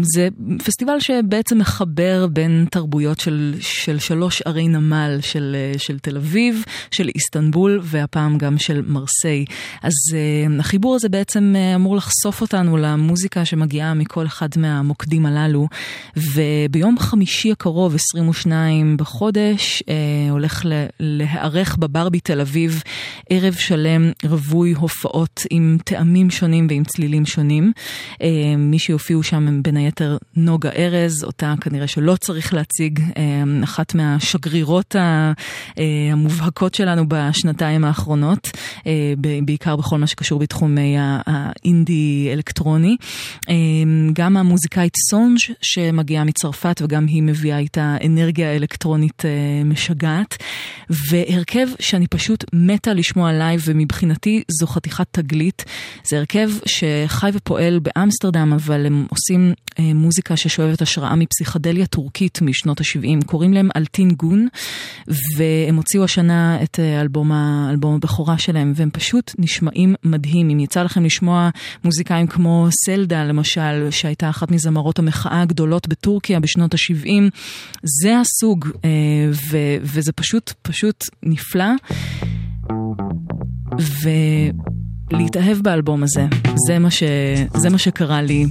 וזה 0.00 0.28
פסטיבל 0.64 1.00
שבעצם 1.00 1.58
מחבר 1.58 2.26
בין 2.26 2.66
תרבויות 2.70 3.20
של, 3.20 3.54
של 3.60 3.98
שלוש 3.98 4.42
ערי 4.42 4.68
נמל, 4.68 5.18
של, 5.20 5.56
אה, 5.58 5.78
של 5.78 5.98
תל 5.98 6.16
אביב, 6.16 6.64
של 6.90 7.08
איסטנבול, 7.14 7.80
והפעם 7.82 8.38
גם 8.38 8.58
של 8.58 8.82
מרסיי. 8.86 9.44
אז 9.82 9.92
uh, 10.10 10.60
החיבור 10.60 10.94
הזה 10.94 11.08
בעצם 11.08 11.54
uh, 11.54 11.76
אמור 11.76 11.96
לחשוף 11.96 12.40
אותנו 12.40 12.76
למוזיקה 12.76 13.44
שמגיעה 13.44 13.94
מכל 13.94 14.26
אחד 14.26 14.48
מהמוקדים 14.56 15.26
הללו, 15.26 15.68
וביום 16.16 16.98
חמישי 16.98 17.52
הקרוב, 17.52 17.94
22 17.94 18.96
בחודש, 18.96 19.82
uh, 19.82 20.30
הולך 20.30 20.66
להיערך 21.00 21.76
בברבי 21.76 22.20
תל 22.20 22.40
אביב 22.40 22.82
ערב 23.30 23.54
שלם 23.54 24.10
רווי 24.24 24.72
הופעות 24.72 25.46
עם 25.50 25.78
טעמים 25.84 26.30
שונים 26.30 26.66
ועם 26.70 26.84
צלילים 26.84 27.26
שונים. 27.26 27.72
מי 28.58 28.78
שיופיע 28.78 29.12
הופיעו 29.12 29.22
שם 29.42 29.48
הם 29.48 29.62
בין 29.62 29.76
היתר 29.76 30.16
נוגה 30.36 30.70
ארז, 30.70 31.24
אותה 31.24 31.54
כנראה 31.60 31.86
שלא 31.86 32.16
צריך 32.16 32.54
להציג, 32.54 33.00
אה, 33.16 33.42
אחת 33.64 33.94
מהשגרירות 33.94 34.96
אה, 34.96 35.32
המובהקות 36.12 36.74
שלנו 36.74 37.04
בשנתיים 37.08 37.84
האחרונות, 37.84 38.50
אה, 38.86 39.14
בעיקר 39.44 39.76
בכל 39.76 39.98
מה 39.98 40.06
שקשור 40.06 40.38
בתחומי 40.38 40.98
ה- 40.98 41.20
האינדי 41.26 42.28
אלקטרוני. 42.32 42.96
אה, 43.48 43.54
גם 44.12 44.36
המוזיקאית 44.36 44.92
סונג' 45.10 45.38
שמגיעה 45.62 46.24
מצרפת 46.24 46.80
וגם 46.84 47.06
היא 47.06 47.22
מביאה 47.22 47.58
איתה 47.58 47.96
אנרגיה 48.06 48.56
אלקטרונית 48.56 49.22
משגעת. 49.64 50.36
והרכב 50.90 51.68
שאני 51.80 52.06
פשוט 52.06 52.44
מתה 52.52 52.92
לשמוע 52.94 53.32
live 53.32 53.62
ומבחינתי 53.64 54.42
זו 54.60 54.66
חתיכת 54.66 55.06
תגלית. 55.10 55.64
זה 56.04 56.18
הרכב 56.18 56.50
שחי 56.66 57.30
ופועל 57.34 57.78
באמסטרדם 57.78 58.52
אבל 58.52 58.86
הם 58.86 59.06
עושים 59.10 59.31
אה, 59.78 59.94
מוזיקה 59.94 60.36
ששואבת 60.36 60.82
השראה 60.82 61.16
מפסיכדליה 61.16 61.86
טורקית 61.86 62.42
משנות 62.42 62.80
ה-70. 62.80 63.26
קוראים 63.26 63.52
להם 63.52 63.68
Altın 63.76 64.10
Gün 64.10 64.48
והם 65.36 65.76
הוציאו 65.76 66.04
השנה 66.04 66.62
את 66.62 66.80
אה, 66.80 67.00
אלבום, 67.00 67.32
אלבום 67.70 67.94
הבכורה 67.94 68.38
שלהם 68.38 68.72
והם 68.76 68.90
פשוט 68.92 69.32
נשמעים 69.38 69.94
מדהים. 70.04 70.50
אם 70.50 70.60
יצא 70.60 70.82
לכם 70.82 71.04
לשמוע 71.04 71.50
מוזיקאים 71.84 72.26
כמו 72.26 72.68
סלדה 72.84 73.24
למשל 73.24 73.90
שהייתה 73.90 74.30
אחת 74.30 74.50
מזמרות 74.50 74.98
המחאה 74.98 75.42
הגדולות 75.42 75.88
בטורקיה 75.88 76.40
בשנות 76.40 76.74
ה-70 76.74 77.08
זה 78.02 78.18
הסוג 78.18 78.68
אה, 78.84 78.90
ו- 79.50 79.76
וזה 79.82 80.12
פשוט 80.12 80.52
פשוט 80.62 81.04
נפלא. 81.22 81.64
ולהתאהב 85.12 85.58
באלבום 85.58 86.02
הזה, 86.02 86.26
זה 86.66 86.78
מה, 86.78 86.90
ש... 86.90 87.02
זה 87.54 87.70
מה 87.70 87.78
שקרה 87.78 88.22
לי 88.22 88.46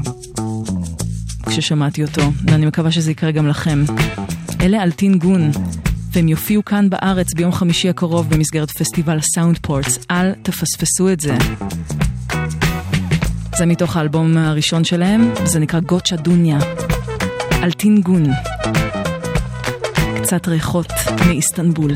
כששמעתי 1.51 2.03
אותו, 2.03 2.21
ואני 2.47 2.65
מקווה 2.65 2.91
שזה 2.91 3.11
יקרה 3.11 3.31
גם 3.31 3.47
לכם. 3.47 3.83
אלה 4.61 4.83
אלטין 4.83 5.17
גון, 5.17 5.51
והם 6.11 6.27
יופיעו 6.27 6.65
כאן 6.65 6.89
בארץ 6.89 7.33
ביום 7.33 7.51
חמישי 7.51 7.89
הקרוב 7.89 8.29
במסגרת 8.29 8.71
פסטיבל 8.71 9.17
הסאונד 9.17 9.57
פורטס, 9.57 9.99
אל 10.11 10.33
תפספסו 10.33 11.09
את 11.11 11.19
זה. 11.19 11.35
זה 13.57 13.65
מתוך 13.65 13.97
האלבום 13.97 14.37
הראשון 14.37 14.83
שלהם, 14.83 15.31
זה 15.45 15.59
נקרא 15.59 15.79
גוצ'ה 15.79 16.15
דוניה. 16.15 16.59
אלטין 17.63 18.01
גון. 18.01 18.23
קצת 20.21 20.47
ריחות 20.47 20.91
מאיסטנבול. 21.27 21.91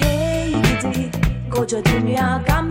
Hey 0.00 0.28
dünya 1.88 2.28
gam 2.46 2.68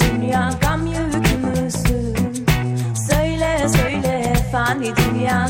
dünya 0.00 0.50
gam 0.60 0.86
yükü 0.86 1.36
müsün? 1.38 2.44
Söyle 3.08 3.68
söyle 3.68 4.34
fani 4.52 4.92
dünya 4.96 5.48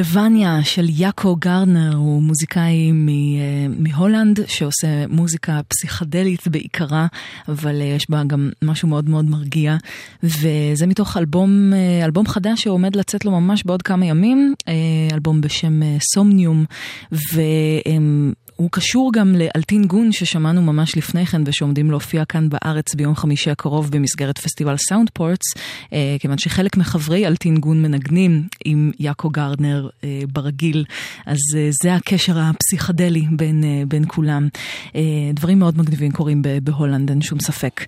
לבניה 0.00 0.64
של 0.64 0.86
יאקו 0.88 1.36
גרנר 1.36 1.96
הוא 1.96 2.22
מוזיקאי 2.22 2.92
מהולנד 3.78 4.40
שעושה 4.46 5.06
מוזיקה 5.08 5.60
פסיכדלית 5.68 6.48
בעיקרה, 6.48 7.06
אבל 7.48 7.80
יש 7.80 8.10
בה 8.10 8.24
גם 8.24 8.50
משהו 8.62 8.88
מאוד 8.88 9.08
מאוד 9.08 9.24
מרגיע. 9.24 9.76
וזה 10.22 10.86
מתוך 10.86 11.16
אלבום, 11.16 11.72
אלבום 12.04 12.26
חדש 12.26 12.62
שעומד 12.62 12.96
לצאת 12.96 13.24
לו 13.24 13.30
ממש 13.30 13.64
בעוד 13.64 13.82
כמה 13.82 14.06
ימים, 14.06 14.54
אלבום 15.12 15.40
בשם 15.40 15.80
סומניום. 16.14 16.64
הוא 18.60 18.68
קשור 18.72 19.12
גם 19.12 19.34
לאלטין 19.34 19.84
גון 19.84 20.12
ששמענו 20.12 20.62
ממש 20.62 20.96
לפני 20.96 21.26
כן 21.26 21.42
ושעומדים 21.46 21.90
להופיע 21.90 22.24
כאן 22.24 22.48
בארץ 22.48 22.94
ביום 22.94 23.14
חמישי 23.14 23.50
הקרוב 23.50 23.90
במסגרת 23.90 24.38
פסטיבל 24.38 24.76
סאונד 24.76 25.10
פורטס, 25.10 25.46
אה, 25.92 26.16
כיוון 26.18 26.38
שחלק 26.38 26.76
מחברי 26.76 27.26
אלטין 27.26 27.56
גון 27.56 27.82
מנגנים 27.82 28.42
עם 28.64 28.92
יאקו 28.98 29.30
גרדנר 29.30 29.88
אה, 30.04 30.20
ברגיל, 30.32 30.84
אז 31.26 31.38
אה, 31.56 31.68
זה 31.82 31.94
הקשר 31.94 32.38
הפסיכדלי 32.38 33.24
בין, 33.30 33.64
אה, 33.64 33.82
בין 33.88 34.04
כולם. 34.08 34.48
אה, 34.94 35.00
דברים 35.34 35.58
מאוד 35.58 35.78
מגניבים 35.78 36.12
קורים 36.12 36.42
בהולנד, 36.62 37.10
אין 37.10 37.22
שום 37.22 37.40
ספק. 37.40 37.84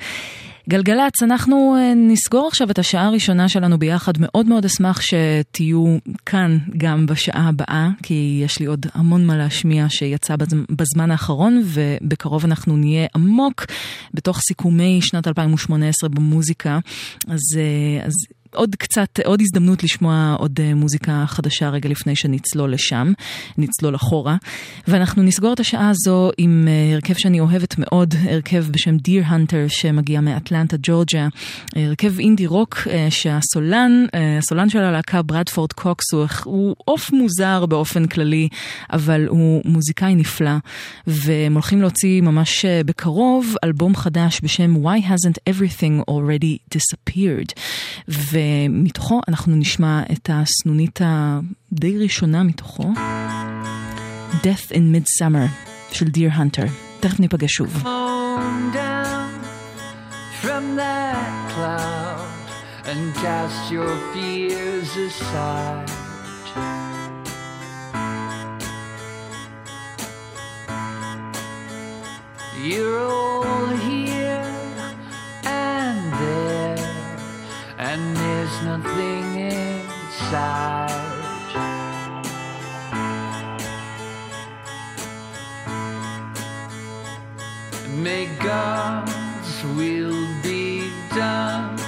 גלגלצ, 0.69 1.23
אנחנו 1.23 1.77
אה, 1.79 1.95
נסגור 1.95 2.49
עכשיו 2.49 2.71
את 2.71 2.79
השעה 2.79 3.07
הראשונה 3.07 3.49
שלנו 3.49 3.79
ביחד. 3.79 4.13
מאוד 4.19 4.47
מאוד 4.47 4.65
אשמח 4.65 5.01
שתהיו 5.01 5.97
כאן 6.27 6.59
גם 6.77 7.07
בשעה 7.07 7.49
הבאה, 7.49 7.89
כי 8.03 8.41
יש 8.45 8.59
לי 8.59 8.67
עוד 8.67 8.87
המון 8.95 9.27
מה 9.27 9.37
להשמיע 9.37 9.87
שיצא 9.89 10.35
בזמן 10.71 11.11
האחרון, 11.11 11.63
ובקרוב 11.65 12.45
אנחנו 12.45 12.77
נהיה 12.77 13.07
עמוק 13.15 13.65
בתוך 14.15 14.41
סיכומי 14.41 14.99
שנת 15.03 15.29
2018 15.29 16.09
במוזיקה. 16.09 16.79
אז, 17.29 17.41
אה, 17.57 18.07
אז 18.07 18.13
עוד 18.55 18.77
קצת, 18.77 19.21
עוד 19.25 19.41
הזדמנות 19.41 19.85
לשמוע 19.85 20.37
עוד 20.39 20.61
אה, 20.61 20.75
מוזיקה 20.75 21.25
חדשה 21.27 21.69
רגע 21.69 21.89
לפני 21.89 22.17
שנצלול 22.17 22.73
לשם, 22.73 23.13
נצלול 23.59 23.97
אחורה. 23.97 24.37
ואנחנו 24.89 25.23
נסגור 25.23 25.53
את 25.53 25.61
השעה 25.61 25.91
הזו 25.91 26.31
עם 26.39 26.69
אה, 26.69 26.95
הרכב 26.95 27.15
שאני 27.15 27.41
אוהבת 27.41 27.75
מאוד, 27.79 28.15
הרכב 28.31 28.65
בשם 28.71 28.97
דיר 28.97 29.25
הנטר 29.27 29.65
שמגיע 29.69 30.21
מאטלנטה, 30.21 30.77
ג'ורג'יה. 30.83 31.29
הרכב 31.77 32.19
אינדי 32.19 32.47
רוק 32.47 32.79
אה, 32.91 33.07
שהסולן, 33.11 34.05
הסולן 34.39 34.69
של 34.69 34.79
הלהקה 34.79 35.23
ברדפורד 35.23 35.73
קוקס 35.73 36.05
הוא 36.45 36.77
עוף 36.85 37.13
מוזר 37.13 37.67
באופן 37.67 38.07
כללי, 38.07 38.49
אבל 38.93 39.27
הוא 39.29 39.63
מוזיקאי 39.65 40.15
נפלא. 40.15 40.57
והם 41.07 41.53
הולכים 41.53 41.81
להוציא 41.81 42.21
ממש 42.21 42.65
בקרוב 42.87 43.55
אלבום 43.65 43.97
חדש 43.97 44.41
בשם 44.43 44.77
Why 44.87 45.03
Hasn't 45.05 45.53
Everything 45.53 46.11
Already 46.11 46.77
Disappeared. 46.77 47.53
ו... 48.09 48.42
ומתוכו 48.69 49.21
אנחנו 49.29 49.57
נשמע 49.57 50.03
את 50.13 50.31
הסנונית 50.33 51.01
הדי 51.03 51.99
ראשונה 51.99 52.43
מתוכו, 52.43 52.93
Death 54.33 54.73
in 54.73 54.95
Midsummer 54.95 55.49
של 55.93 56.09
דיר 56.09 56.31
הנטר. 56.33 56.67
תכף 57.01 57.21
ניפגש 57.21 57.53
שוב. 57.53 57.83
From 60.43 60.77
that 60.77 61.33
cloud 61.55 62.27
and 62.91 63.05
cast 63.23 63.63
your 63.71 63.93
fears 64.13 64.91
aside. 65.07 65.89
You're 72.69 72.99
all 73.09 73.69
here 73.87 74.12
there's 78.53 78.65
nothing 78.65 79.41
inside. 79.41 80.89
May 88.03 88.27
God's 88.43 89.65
will 89.77 90.27
be 90.43 90.91
done 91.15 91.79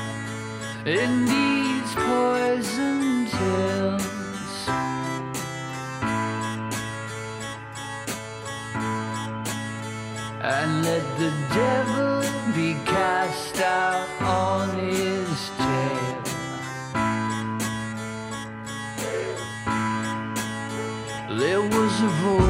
in 0.87 1.25
these 1.25 1.95
poisoned 1.95 3.29
hills. 3.29 4.69
And 10.43 10.85
let 10.85 11.03
the 11.19 11.33
devil 11.55 12.21
be 12.55 12.75
cast 12.85 13.61
out 13.61 14.09
on 14.23 14.79
his 14.79 15.51
tail. 15.59 16.24
vou. 22.09 22.44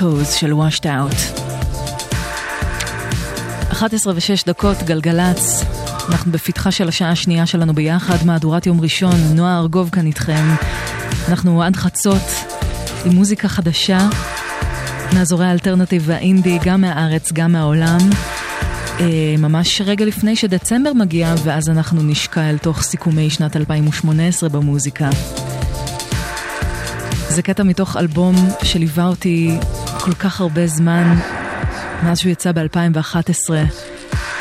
Echoes 0.00 0.38
של 0.38 0.52
Washed 0.52 0.84
Out. 0.84 1.40
11 3.72 4.12
ו-6 4.14 4.46
דקות, 4.46 4.76
גלגלצ. 4.82 5.64
אנחנו 6.08 6.32
בפתחה 6.32 6.70
של 6.70 6.88
השעה 6.88 7.10
השנייה 7.10 7.46
שלנו 7.46 7.74
ביחד, 7.74 8.26
מהדורת 8.26 8.66
יום 8.66 8.80
ראשון, 8.80 9.14
נועה 9.34 9.58
ארגוב 9.58 9.90
כאן 9.90 10.06
איתכם. 10.06 10.44
אנחנו 11.28 11.62
עד 11.62 11.76
חצות 11.76 12.22
עם 13.04 13.12
מוזיקה 13.14 13.48
חדשה 13.48 14.08
מאזורי 15.14 15.46
האלטרנטיב 15.46 16.02
והאינדי, 16.06 16.58
גם 16.64 16.80
מהארץ, 16.80 17.32
גם 17.32 17.52
מהעולם. 17.52 17.98
אה, 19.00 19.34
ממש 19.38 19.80
רגע 19.84 20.04
לפני 20.04 20.36
שדצמבר 20.36 20.92
מגיע, 20.92 21.34
ואז 21.44 21.68
אנחנו 21.68 22.02
נשקע 22.02 22.50
אל 22.50 22.58
תוך 22.58 22.82
סיכומי 22.82 23.30
שנת 23.30 23.56
2018 23.56 24.48
במוזיקה. 24.48 25.10
זה 27.28 27.42
קטע 27.42 27.62
מתוך 27.62 27.96
אלבום 27.96 28.34
שליווה 28.62 29.06
אותי 29.06 29.58
כל 30.04 30.14
כך 30.14 30.40
הרבה 30.40 30.66
זמן, 30.66 31.14
מאז 32.02 32.18
שהוא 32.18 32.32
יצא 32.32 32.52
ב-2011. 32.52 33.50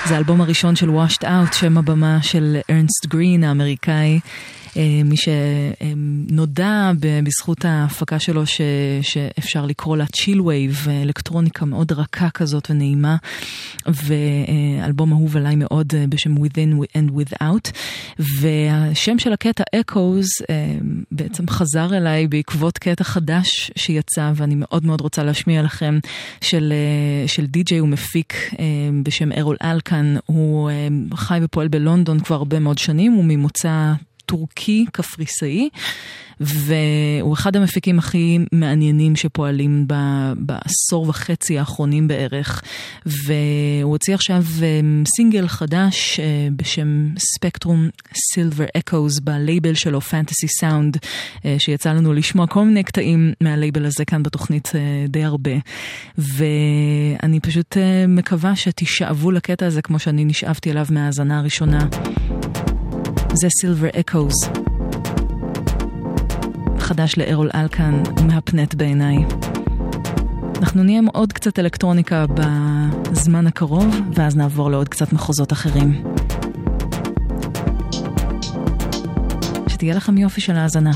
זה 0.06 0.16
האלבום 0.16 0.42
הראשון 0.42 0.76
של 0.76 0.90
Washed 0.90 1.24
Out, 1.24 1.54
שם 1.54 1.78
הבמה 1.78 2.18
של 2.22 2.58
ארנסט 2.70 3.06
גרין 3.06 3.44
האמריקאי. 3.44 4.20
אה, 4.78 4.82
מי 5.06 5.18
שנודע 6.30 6.92
בזכות 7.24 7.66
ההפקה 7.66 8.20
שלו 8.20 8.46
ש, 8.46 8.62
שאפשר 9.02 9.66
לקרוא 9.66 9.98
לה 9.98 10.06
chillwave, 10.06 10.88
אלקטרוניקה 11.04 11.66
מאוד 11.66 11.92
רכה 11.92 12.30
כזאת 12.30 12.72
ונעימה, 12.72 13.16
ואלבום 13.88 15.12
אהוב 15.12 15.38
עליי 15.38 15.56
מאוד 15.56 15.94
אה, 15.96 16.06
בשם 16.10 16.38
Within 16.38 16.98
and 16.98 17.12
Without, 17.12 17.72
והשם 18.20 19.20
של 19.20 19.34
הקטע 19.34 19.64
Echoes 19.76 20.46
אה, 20.50 20.76
בעצם 21.12 21.50
חזר 21.50 21.98
אליי 21.98 22.28
בעקבות 22.28 22.78
קטע 22.78 23.04
חדש 23.04 23.72
שיצא, 23.76 24.32
ואני 24.36 24.56
מאוד 24.58 24.86
מאוד 24.86 25.02
רוצה 25.02 25.24
להשמיע 25.24 25.62
לכם, 25.62 26.00
של, 26.42 26.74
של 27.28 27.46
די-ג'יי 27.46 27.82
ומפיק 27.82 28.52
בשם 29.04 29.32
ארול 29.32 29.58
אלקן, 29.64 30.16
הוא 30.26 30.70
חי 31.14 31.40
ופועל 31.42 31.68
בלונדון 31.68 32.20
כבר 32.20 32.36
הרבה 32.36 32.60
מאוד 32.60 32.78
שנים, 32.78 33.12
הוא 33.12 33.26
ממוצא 33.28 33.94
טורקי 34.30 34.86
קפריסאי. 34.92 35.70
והוא 36.40 37.34
אחד 37.34 37.56
המפיקים 37.56 38.00
הכי 38.00 38.40
מעניינים 38.52 39.16
שפועלים 39.16 39.86
ב, 39.88 39.94
בעשור 40.38 41.10
וחצי 41.10 41.60
האחרונים 41.60 42.08
בערך. 42.08 42.62
והוא 43.06 43.92
הוציא 43.92 44.14
עכשיו 44.14 44.44
אמ, 44.62 45.04
סינגל 45.16 45.48
חדש 45.48 46.20
אה, 46.20 46.48
בשם 46.56 47.08
ספקטרום 47.18 47.90
Silver 48.34 48.66
Echoes 48.78 49.20
בלייבל 49.20 49.74
שלו 49.74 50.02
Phantasy 50.02 50.48
Sound, 50.48 50.98
אה, 51.46 51.56
שיצא 51.60 51.94
לנו 51.94 52.14
לשמוע 52.14 52.48
כל 52.48 52.66
מיני 52.66 52.84
קטעים 52.84 53.34
מהלייבל 53.42 53.86
הזה 53.86 54.06
כאן 54.06 54.24
בתוכנית 54.24 54.72
אה, 54.76 55.06
די 55.08 55.24
הרבה. 55.24 55.52
ואני 56.18 57.40
פשוט 57.40 57.78
מקווה 58.08 58.56
שתשאבו 58.56 59.32
לקטע 59.32 59.66
הזה 59.66 59.82
כמו 59.82 60.00
שאני 60.00 60.26
נשאבתי 60.26 60.72
אליו 60.72 60.86
מהאזנה 60.90 61.40
הראשונה. 61.40 61.88
זה 63.34 63.48
Silver 63.62 63.88
Echoes. 64.00 64.34
חדש 66.80 67.18
לארול 67.18 67.50
אלקן, 67.56 68.04
מהפנט 68.28 68.74
בעיניי. 68.74 69.18
אנחנו 70.60 70.84
נהיה 70.84 70.98
עם 70.98 71.08
עוד 71.08 71.34
קצת 71.34 71.60
אלקטרוניקה 71.60 72.26
בזמן 72.34 73.48
הקרוב, 73.48 73.96
ואז 74.14 74.36
נעבור 74.36 74.72
לעוד 74.72 74.90
קצת 74.90 75.14
מחוזות 75.14 75.54
אחרים. 75.54 76.04
שתהיה 79.68 79.96
לכם 79.96 80.18
יופי 80.18 80.42
של 80.42 80.56
האזנה. 80.56 80.92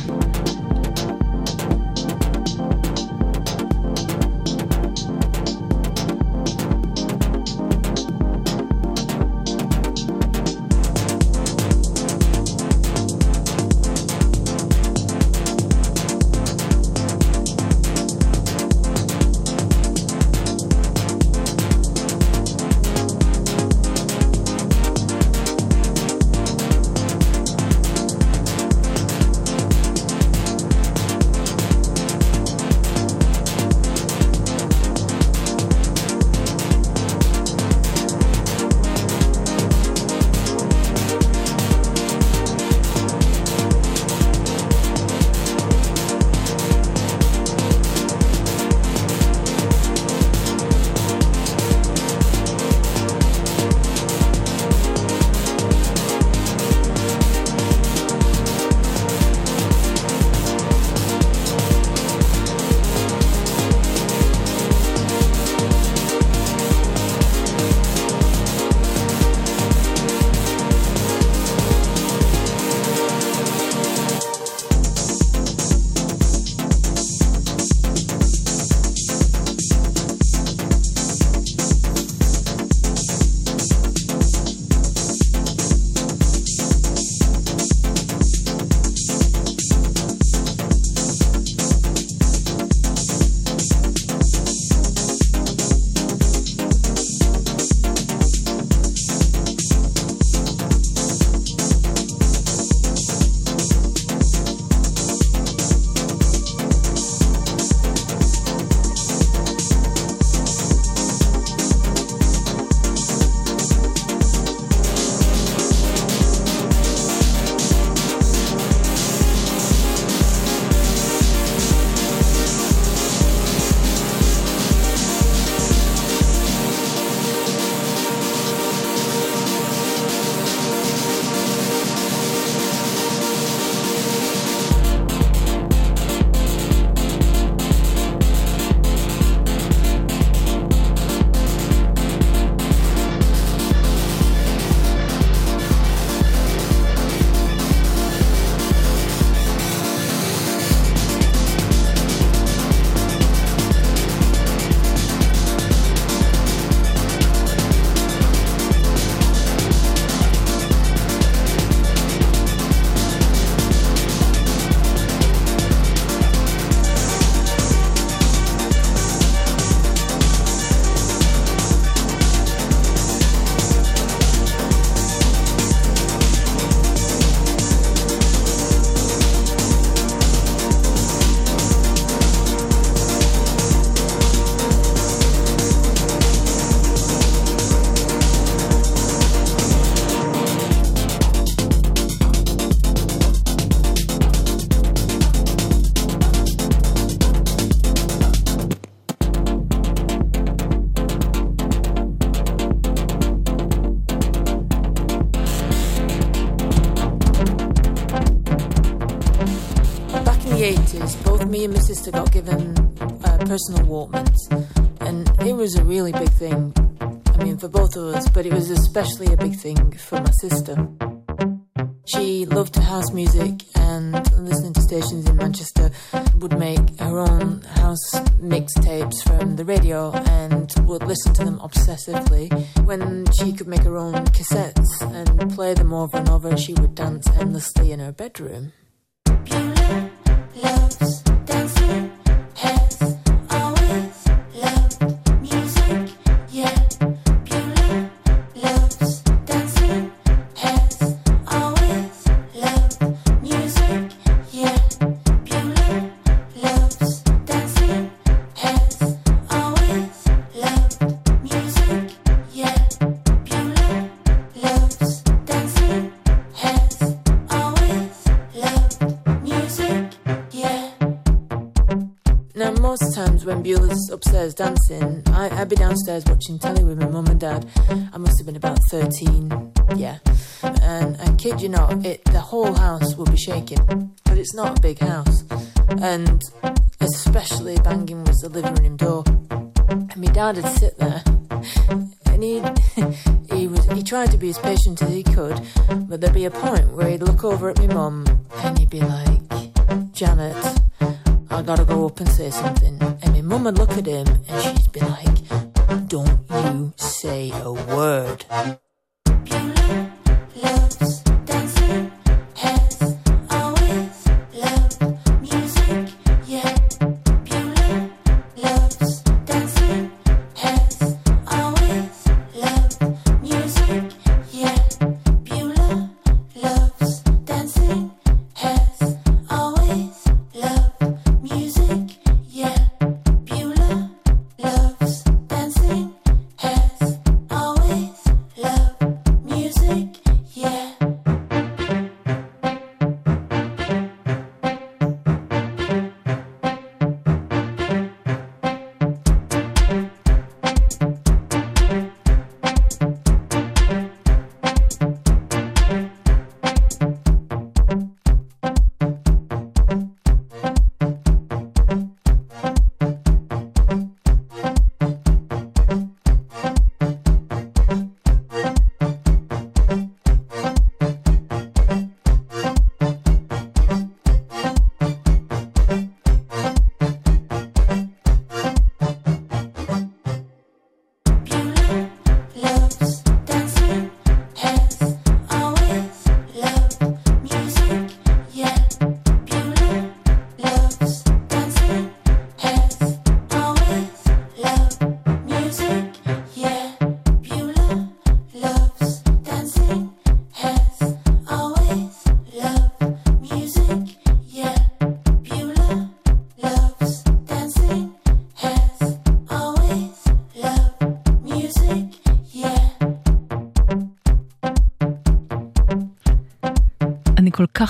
Especially 218.96 219.34
a 219.34 219.38
big 219.38 219.56
thing 219.56 219.92
for 219.94 220.22
my 220.22 220.30
sister. 220.30 221.03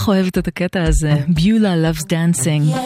כך 0.04 0.10
אוהבת 0.10 0.38
את 0.38 0.47
הקטע 0.47 0.84
הזה, 0.84 1.14
ביולה 1.28 1.91
loves 1.91 2.01
dancing. 2.01 2.78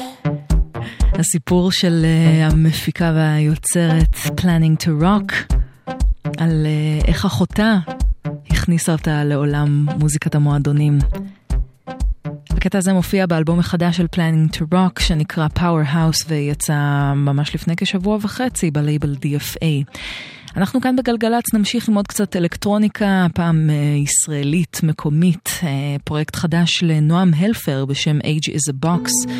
הסיפור 1.13 1.72
של 1.72 2.05
uh, 2.05 2.53
המפיקה 2.53 3.11
והיוצרת 3.15 4.15
Planning 4.15 4.84
to 4.84 5.03
Rock, 5.03 5.55
על 6.38 6.65
uh, 6.65 7.07
איך 7.07 7.26
אחותה 7.26 7.78
הכניסה 8.49 8.91
אותה 8.91 9.24
לעולם 9.24 9.86
מוזיקת 9.99 10.36
המועדונים. 10.36 10.99
הקטע 12.49 12.78
הזה 12.78 12.93
מופיע 12.93 13.26
באלבום 13.26 13.59
החדש 13.59 13.97
של 13.97 14.05
Planning 14.15 14.55
to 14.55 14.61
Rock 14.74 15.01
שנקרא 15.03 15.47
Powerhouse 15.57 16.26
ויצא 16.28 17.13
ממש 17.15 17.55
לפני 17.55 17.74
כשבוע 17.78 18.18
וחצי 18.22 18.72
בלייבל 18.72 19.15
DFA. 19.15 19.91
אנחנו 20.58 20.82
כאן 20.82 20.95
בגלגלצ 20.95 21.53
נמשיך 21.53 21.89
עם 21.89 21.95
עוד 21.95 22.08
קצת 22.08 22.36
אלקטרוניקה, 22.36 23.26
הפעם 23.26 23.70
uh, 23.70 23.74
ישראלית, 24.03 24.80
מקומית, 24.84 25.49
uh, 25.62 25.66
פרויקט 26.03 26.36
חדש 26.36 26.84
לנועם 26.84 27.32
הלפר 27.34 27.86
בשם 27.86 28.20
Age 28.20 28.49
is 28.49 28.72
a 28.72 28.86
Box, 28.86 29.32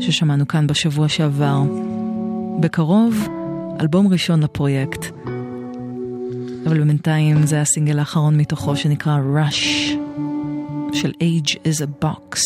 ששמענו 0.00 0.48
כאן 0.48 0.66
בשבוע 0.66 1.08
שעבר. 1.08 1.62
בקרוב, 2.60 3.28
אלבום 3.80 4.08
ראשון 4.08 4.42
לפרויקט. 4.42 5.06
אבל 6.66 6.84
בינתיים 6.84 7.46
זה 7.46 7.60
הסינגל 7.60 7.98
האחרון 7.98 8.38
מתוכו 8.38 8.76
שנקרא 8.76 9.18
Rush 9.18 9.90
של 10.92 11.10
Age 11.10 11.52
is 11.52 11.80
a 11.82 12.04
Box. 12.04 12.38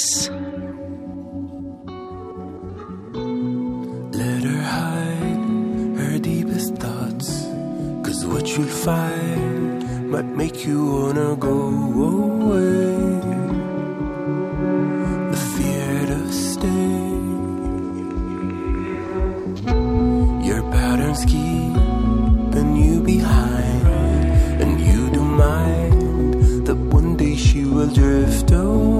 Let 4.12 4.42
her 4.44 4.62
hide 4.72 5.09
what 8.30 8.56
you'll 8.56 8.66
find 8.66 10.10
might 10.10 10.30
make 10.42 10.64
you 10.64 10.78
wanna 10.92 11.36
go 11.36 11.56
away. 12.08 12.94
The 15.32 15.40
fear 15.52 16.06
to 16.12 16.20
stay. 16.32 16.98
Your 20.48 20.62
patterns 20.74 21.22
keeping 21.32 22.70
you 22.84 23.00
behind. 23.00 23.86
And 24.62 24.72
you 24.88 25.10
do 25.16 25.22
mind 25.22 26.66
that 26.66 26.78
one 26.98 27.16
day 27.16 27.34
she 27.36 27.64
will 27.64 27.92
drift 28.00 28.50
away. 28.52 28.99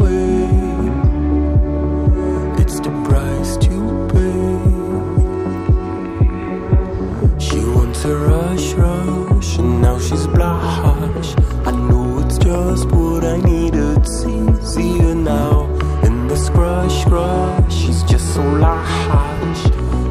And 9.41 9.81
now 9.81 9.99
she's 9.99 10.27
blush. 10.27 11.35
I 11.67 11.71
know 11.71 12.19
it's 12.21 12.39
just 12.39 12.87
what 12.91 13.25
I 13.25 13.39
needed. 13.39 14.07
See, 14.07 14.55
see 14.63 14.99
her 14.99 15.15
now 15.15 15.65
in 16.03 16.29
this 16.29 16.51
crush, 16.51 17.05
crush. 17.05 17.73
She's 17.73 18.03
just 18.03 18.35
so 18.35 18.43
lush. 18.43 19.65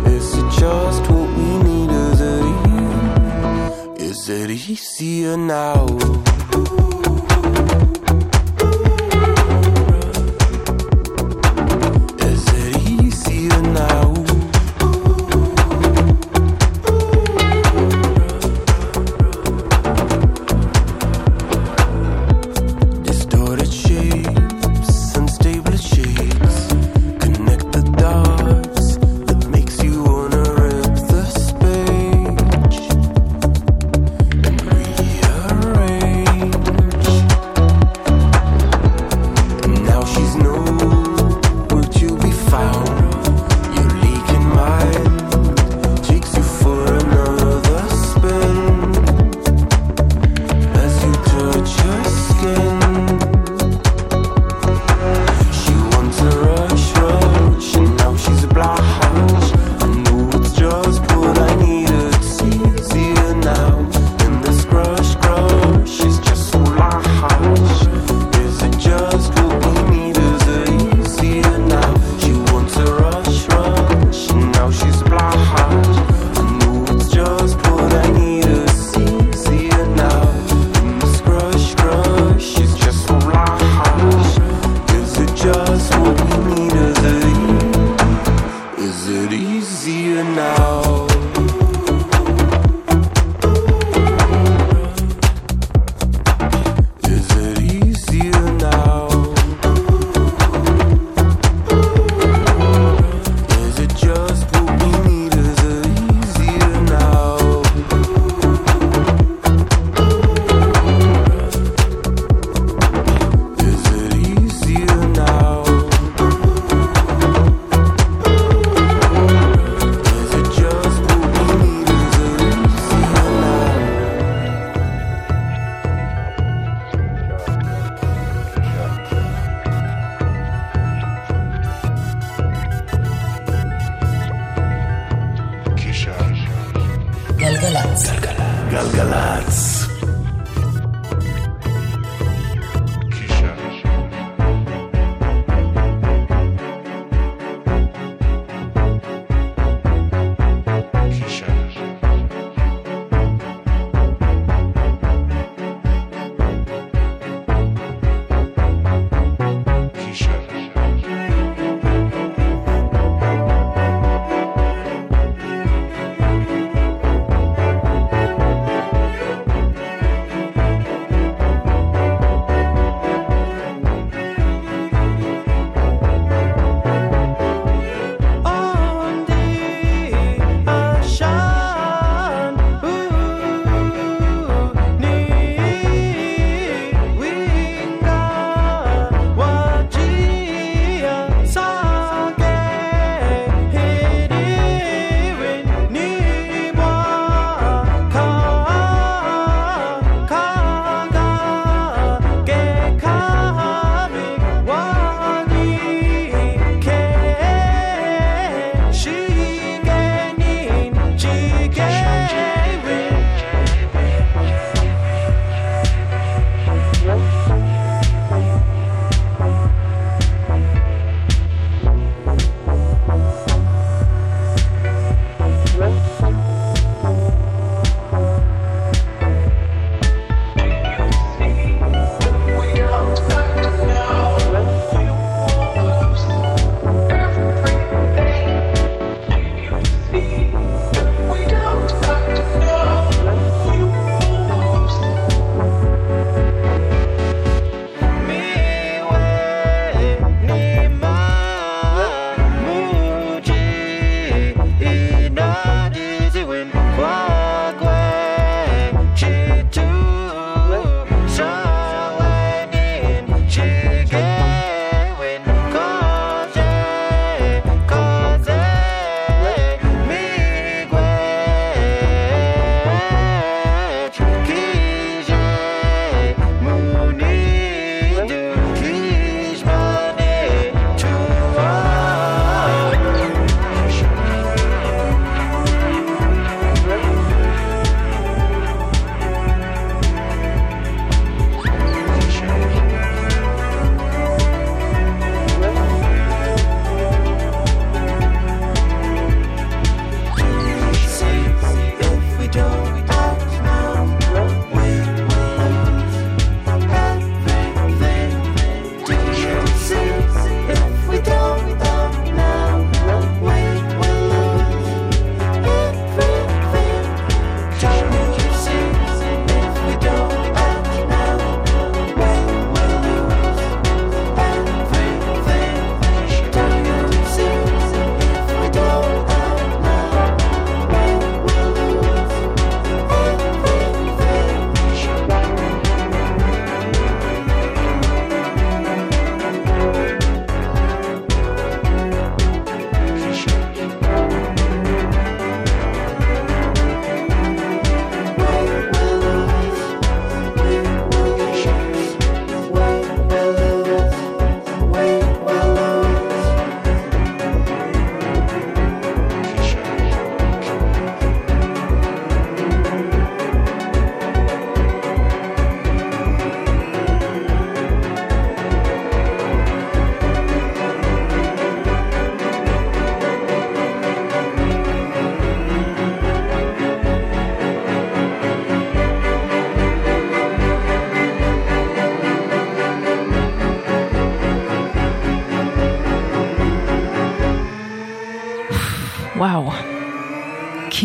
Is 0.07 0.33
it 0.33 0.51
just 0.59 1.01
what 1.11 1.29
we 1.37 1.49
need? 1.63 1.91
Is 1.91 2.21
it 2.21 2.43
easy? 3.99 4.03
Is 4.03 4.29
it 4.29 4.49
easier 4.49 5.37
now? 5.37 6.28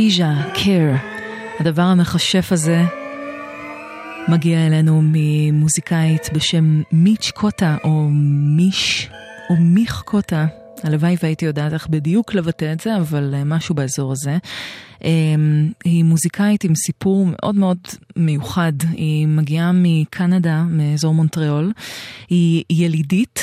קיז'ה, 0.05 0.35
קיר. 0.55 0.91
הדבר 1.61 1.83
המכשף 1.83 2.53
הזה 2.53 2.83
מגיע 4.29 4.67
אלינו 4.67 5.01
ממוזיקאית 5.05 6.31
בשם 6.33 6.83
מיץ' 6.93 7.31
קוטה, 7.35 7.77
או 7.85 8.09
מיש, 8.57 9.11
או 9.51 9.57
מיך 9.57 10.03
קוטה. 10.05 10.47
הלוואי 10.83 11.17
והייתי 11.23 11.45
יודעת 11.45 11.73
איך 11.73 11.87
בדיוק 11.87 12.35
לבטא 12.35 12.73
את 12.73 12.81
זה, 12.81 12.97
אבל 12.97 13.35
אה, 13.35 13.45
משהו 13.45 13.75
באזור 13.75 14.13
הזה. 14.13 14.39
אמ, 15.05 15.71
היא 15.85 16.05
מוזיקאית 16.05 16.65
עם 16.65 16.75
סיפור 16.75 17.27
מאוד 17.27 17.55
מאוד 17.55 17.79
מיוחד. 18.17 18.73
היא 18.93 19.27
מגיעה 19.27 19.71
מקנדה, 19.75 20.63
מאזור 20.63 21.15
מונטריאול. 21.15 21.73
היא 22.29 22.65
ילידית 22.71 23.34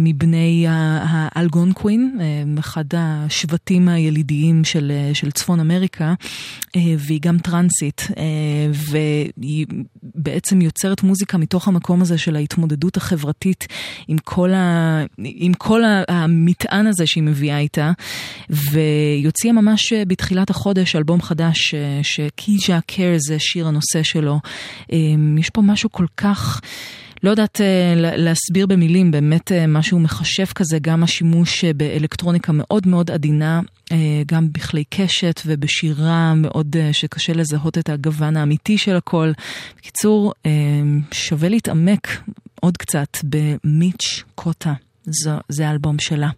מבני 0.00 0.66
האלגונקווין, 0.68 2.18
אה, 2.20 2.60
אחד 2.60 2.84
השבטים 2.96 3.88
הילידיים 3.88 4.64
של, 4.64 4.92
אה, 4.94 5.14
של 5.14 5.30
צפון 5.30 5.60
אמריקה, 5.60 6.14
והיא 6.98 7.20
גם 7.22 7.38
טרנסית, 7.38 8.08
והיא 8.72 9.66
בעצם 10.02 10.60
יוצרת 10.60 11.02
מוזיקה 11.02 11.38
מתוך 11.38 11.68
המקום 11.68 12.02
הזה 12.02 12.18
של 12.18 12.36
ההתמודדות 12.36 12.96
החברתית 12.96 13.66
עם 14.08 14.18
כל, 14.18 14.54
ה, 14.54 15.02
עם 15.18 15.54
כל 15.54 15.82
המטען 16.08 16.86
הזה 16.86 17.06
שהיא 17.06 17.22
מביאה 17.22 17.58
איתה, 17.58 17.92
והיא 18.50 19.26
הוציאה 19.26 19.52
ממש 19.52 19.92
בתחילת 19.92 20.50
החודש 20.50 20.96
אלבום 20.96 21.22
חדש 21.22 21.74
שקיג'ה 22.02 22.78
קר 22.86 23.14
זה 23.18 23.38
שיר 23.38 23.66
הנושא 23.66 24.02
שלו. 24.02 24.40
יש 25.38 25.50
פה 25.50 25.62
משהו 25.62 25.92
כל 25.92 26.06
כך... 26.16 26.60
לא 27.22 27.30
יודעת 27.30 27.60
אה, 27.60 27.94
להסביר 27.96 28.66
במילים, 28.66 29.10
באמת 29.10 29.52
אה, 29.52 29.66
משהו 29.66 29.98
מחשב 29.98 30.44
כזה, 30.44 30.78
גם 30.78 31.02
השימוש 31.02 31.64
אה, 31.64 31.72
באלקטרוניקה 31.72 32.52
מאוד 32.52 32.86
מאוד 32.86 33.10
עדינה, 33.10 33.60
גם 34.26 34.52
בכלי 34.52 34.84
קשת 34.90 35.40
ובשירה 35.46 36.34
מאוד 36.34 36.76
שקשה 36.92 37.32
לזהות 37.32 37.78
את 37.78 37.88
הגוון 37.88 38.36
האמיתי 38.36 38.78
של 38.78 38.96
הכל. 38.96 39.32
בקיצור, 39.78 40.32
שווה 41.12 41.48
להתעמק 41.48 42.08
עוד 42.60 42.76
קצת 42.76 43.18
במיץ' 43.24 44.22
קוטה. 44.34 44.72
זה 45.48 45.68
האלבום 45.68 45.98
שלה. 45.98 46.28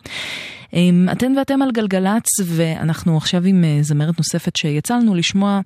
אתן 1.12 1.32
ואתם 1.38 1.62
על 1.62 1.70
גלגלצ, 1.72 2.26
ואנחנו 2.44 3.16
עכשיו 3.16 3.44
עם 3.44 3.64
אה, 3.64 3.78
זמרת 3.82 4.18
נוספת 4.18 4.56
שיצא 4.56 4.97
לנו 4.97 5.14
לשמוע 5.14 5.60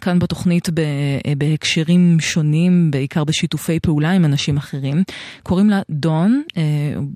כאן 0.00 0.18
בתוכנית 0.18 0.68
אה, 0.78 1.34
בהקשרים 1.38 2.16
שונים, 2.20 2.90
בעיקר 2.90 3.24
בשיתופי 3.24 3.80
פעולה 3.80 4.10
עם 4.10 4.24
אנשים 4.24 4.56
אחרים. 4.56 5.02
קוראים 5.42 5.70
לה 5.70 5.80
דון, 5.90 6.42
אה, 6.56 6.62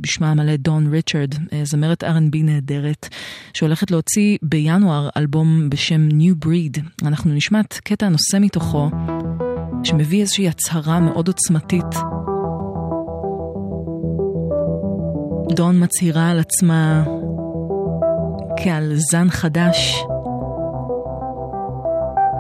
בשמה 0.00 0.30
המלא 0.30 0.56
דון 0.56 0.86
ריצ'רד, 0.86 1.34
זמרת 1.62 2.04
R&B 2.04 2.36
נהדרת, 2.42 3.08
שהולכת 3.54 3.90
להוציא 3.90 4.38
בינואר 4.42 5.08
אלבום 5.16 5.70
בשם 5.70 6.08
New 6.08 6.46
Breed. 6.46 6.80
אנחנו 7.06 7.34
נשמע 7.34 7.60
את 7.60 7.74
קטע 7.74 8.06
הנושא 8.06 8.36
מתוכו, 8.40 8.90
שמביא 9.84 10.20
איזושהי 10.20 10.48
הצהרה 10.48 11.00
מאוד 11.00 11.28
עוצמתית. 11.28 11.94
דון 15.54 15.84
מצהירה 15.84 16.30
על 16.30 16.38
עצמה 16.38 17.04
כעל 18.64 18.92
זן 18.94 19.30
חדש 19.30 20.04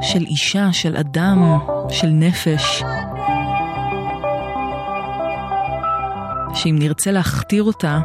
של 0.00 0.24
אישה, 0.26 0.72
של 0.72 0.96
אדם, 0.96 1.58
של 1.88 2.08
נפש. 2.08 2.82
שאם 6.54 6.76
נרצה 6.78 7.10
להכתיר 7.10 7.62
אותה, 7.62 8.00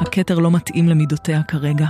הכתר 0.00 0.38
לא 0.38 0.50
מתאים 0.50 0.88
למידותיה 0.88 1.42
כרגע. 1.42 1.86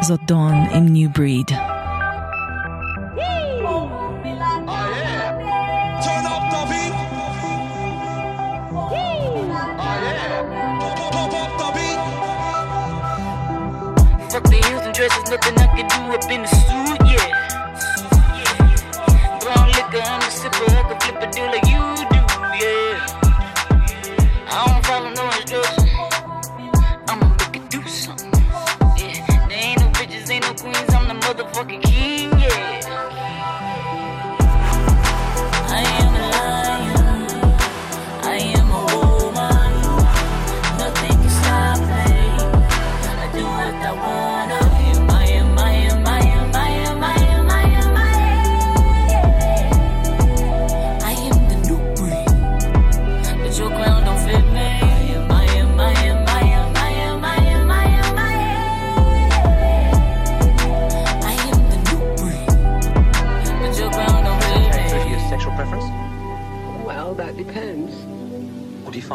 זאת 0.00 0.20
דון 0.26 0.54
עם 0.54 0.88
ניו 0.88 1.08
בריד. 1.14 1.73
Dresses, 15.08 15.30
nothing 15.30 15.58
I 15.58 15.66
can 15.76 15.86
do 15.88 16.14
up 16.14 16.30
in 16.30 16.42
the 16.42 16.48
suit, 16.48 16.83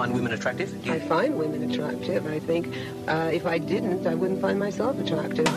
find 0.10 0.16
women 0.16 0.34
attractive? 0.34 0.84
Do 0.84 0.90
you... 0.90 0.96
I 0.96 1.00
find 1.00 1.38
women 1.38 1.72
attractive. 1.72 2.26
I 2.26 2.40
think 2.40 2.74
uh, 3.08 3.30
if 3.32 3.46
I 3.46 3.58
didn't, 3.58 4.08
I 4.08 4.16
wouldn't 4.16 4.42
find 4.42 4.60
myself 4.60 5.00
attractive. 5.00 5.48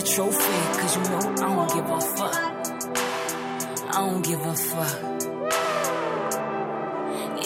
A 0.00 0.02
trophy. 0.02 0.58
Cause 0.80 0.96
you 0.96 1.02
know 1.10 1.18
I 1.18 1.54
don't 1.56 1.70
give 1.74 1.88
a 1.90 2.00
fuck. 2.00 2.36
I 3.88 3.98
don't 4.06 4.22
give 4.24 4.40
a 4.40 4.54
fuck. 4.54 4.96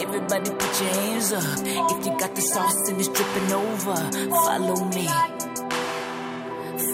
Everybody 0.00 0.50
put 0.50 0.80
your 0.80 0.90
hands 1.00 1.32
up. 1.32 1.44
If 1.92 2.06
you 2.06 2.18
got 2.18 2.34
the 2.34 2.42
sauce 2.42 2.88
and 2.88 3.00
it's 3.00 3.08
dripping 3.08 3.52
over, 3.52 3.96
follow 4.46 4.84
me. 4.96 5.06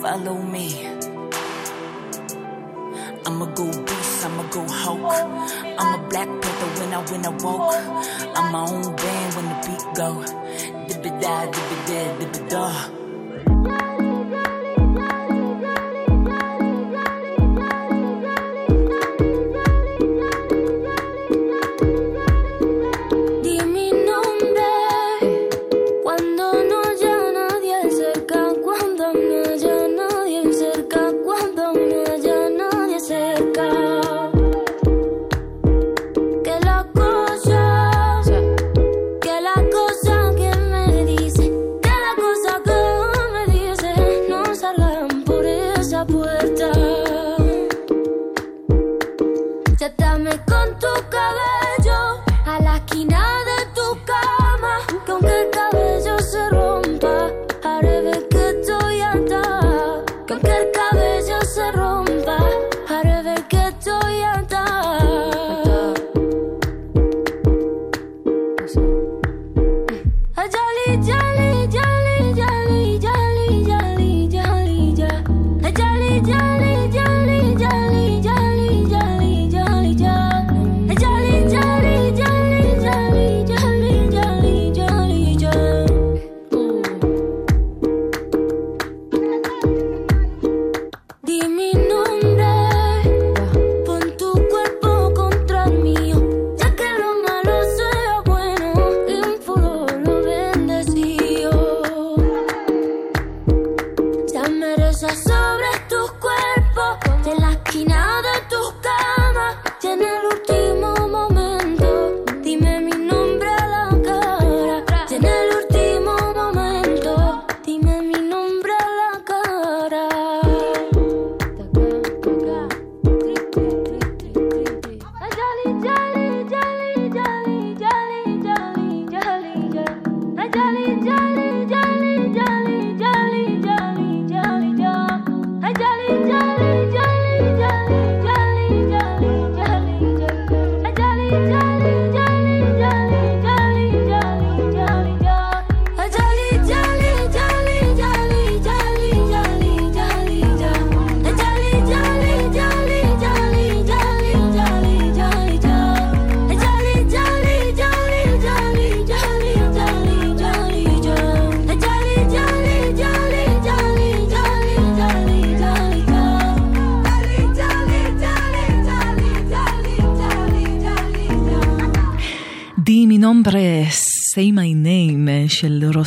Follow 0.01 0.39
me. 0.43 0.66
I'ma 3.27 3.47
go 3.55 3.66
beast, 3.85 4.24
I'ma 4.24 4.43
go 4.51 4.66
Hulk. 4.66 5.12
I'm 5.78 6.01
a 6.01 6.09
black 6.09 6.28
panther 6.41 6.70
when 6.81 6.93
I 6.95 7.01
when 7.11 7.27
I 7.27 7.32
woke. 7.45 7.74
I'm 8.37 8.53
my 8.53 8.61
own 8.61 8.97
band 8.97 9.35
when 9.37 9.47
the 9.51 9.57
beat 9.66 9.85
go. 9.95 10.09
Dibba-da, 10.89 11.47
dibba-da, 11.53 12.01
dibba-da. 12.19 12.99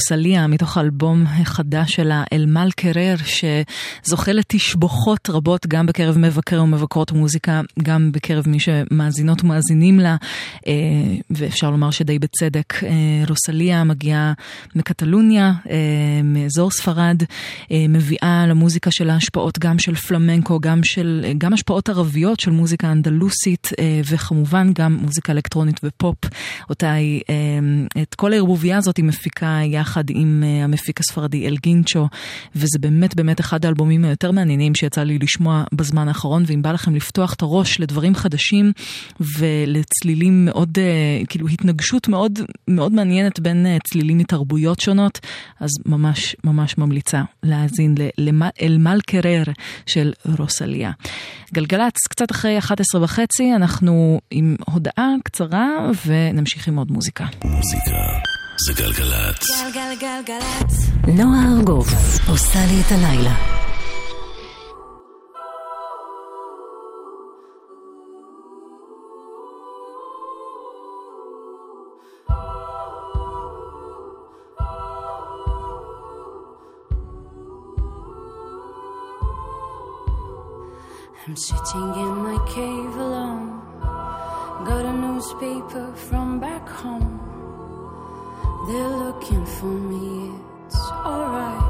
רוסליה 0.03 0.47
מתוך 0.47 0.77
האלבום 0.77 1.23
החדש 1.27 1.91
שלה, 1.91 2.23
אל 2.33 2.45
מל 2.45 2.69
קרר, 2.75 3.15
שזוכה 3.25 4.31
לתשבוכות 4.31 5.29
רבות 5.29 5.67
גם 5.67 5.85
בקרב 5.85 6.17
מבקרי 6.17 6.59
ומבקרות 6.59 7.11
מוזיקה, 7.11 7.61
גם 7.83 8.11
בקרב 8.11 8.49
מי 8.49 8.59
שמאזינות 8.59 9.43
ומאזינים 9.43 9.99
לה, 9.99 10.15
ואפשר 11.29 11.71
לומר 11.71 11.91
שדי 11.91 12.19
בצדק. 12.19 12.73
אה, 12.83 12.89
רוסליה 13.29 13.83
מגיעה 13.83 14.33
מקטלוניה, 14.75 15.53
אה, 15.69 15.75
מאזור 16.23 16.71
ספרד, 16.71 17.23
אה, 17.71 17.85
מביאה 17.89 18.45
למוזיקה 18.47 18.91
שלה 18.91 19.15
השפעות 19.15 19.59
גם 19.59 19.79
של 19.79 19.95
פלמנקו, 19.95 20.59
גם, 20.59 20.83
של, 20.83 21.25
גם 21.37 21.53
השפעות 21.53 21.89
ערביות 21.89 22.39
של 22.39 22.51
מוזיקה 22.51 22.91
אנדלוסית, 22.91 23.69
אה, 23.79 24.01
וכמובן 24.09 24.71
גם 24.73 24.97
מוזיקה 25.01 25.33
אלקטרונית 25.33 25.79
ופופ, 25.83 26.17
אותה 26.69 26.91
היא, 26.91 27.21
אה, 27.29 28.01
את 28.01 28.15
כל 28.15 28.33
הערבוביה 28.33 28.77
הזאת 28.77 28.97
היא 28.97 29.05
מפיקה 29.05 29.59
יחד 29.65 30.03
עם 30.09 30.43
אה, 30.45 30.63
המפיק 30.63 30.99
הספרדי 30.99 31.47
אל 31.47 31.57
גינצ'ו, 31.63 32.07
וזה 32.55 32.79
באמת 32.79 33.15
באמת 33.15 33.39
אחד 33.39 33.65
האלבומים 33.65 34.05
היותר 34.05 34.31
מעניינים 34.31 34.75
שיצא 34.75 35.03
לי 35.03 35.19
לשמוע 35.19 35.63
בזמן 35.73 36.07
האחרון, 36.07 36.43
ואם 36.47 36.61
בא 36.61 36.71
לכם 36.71 36.95
לפתוח 36.95 37.33
את 37.33 37.41
הראש 37.41 37.79
לדברים 37.79 38.15
חדשים 38.15 38.71
ולצלילים 39.19 40.47
מאוד, 40.53 40.77
אה, 40.77 41.25
כאילו 41.29 41.47
התנגשות 41.47 42.07
מאוד 42.07 42.39
מאוד 42.67 42.91
מעניינת 42.91 43.39
בין 43.39 43.65
אה, 43.65 43.77
צלילים 43.87 44.17
מתרבויות 44.17 44.79
שונות, 44.79 45.19
אז 45.59 45.69
ממש 45.85 46.35
ממש 46.43 46.77
ממליצה 46.77 47.21
להאזין 47.43 47.95
לאל 48.17 48.77
מל 48.77 48.99
קרר 49.07 49.43
של 49.85 50.13
רוסליה. 50.37 50.91
גלגלצ, 51.53 51.93
קצת 52.09 52.31
אחרי 52.31 52.57
11 52.57 53.03
וחצי, 53.03 53.55
אנחנו 53.55 54.19
עם 54.31 54.55
הודעה 54.65 55.09
קצרה 55.23 55.67
ונמשיך 56.05 56.67
עם 56.67 56.77
עוד 56.77 56.91
מוזיקה. 56.91 57.25
מוזיקה 57.45 57.97
זה 58.65 58.73
גלגלצ. 58.73 59.63
גלגלגלגלצ. 59.73 60.89
נועה 61.07 61.57
ארגוב 61.57 61.87
עושה 62.27 62.59
לי 62.65 62.81
את 62.81 62.91
הלילה. 62.91 63.62
I'm 81.25 81.37
sitting 81.37 81.93
in 82.03 82.15
my 82.17 82.37
cave 82.53 82.95
alone. 82.97 83.61
Got 84.67 84.83
a 84.83 84.91
newspaper 84.91 85.93
from 85.95 86.41
back 86.41 86.67
home. 86.67 87.17
They're 88.67 88.89
looking 88.89 89.45
for 89.45 89.67
me, 89.67 90.37
it's 90.65 90.75
alright. 90.75 91.63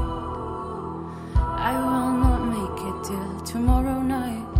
I 1.36 1.74
will 1.78 2.14
not 2.24 2.42
make 2.56 2.80
it 2.90 3.04
till 3.04 3.40
tomorrow 3.42 4.02
night. 4.02 4.50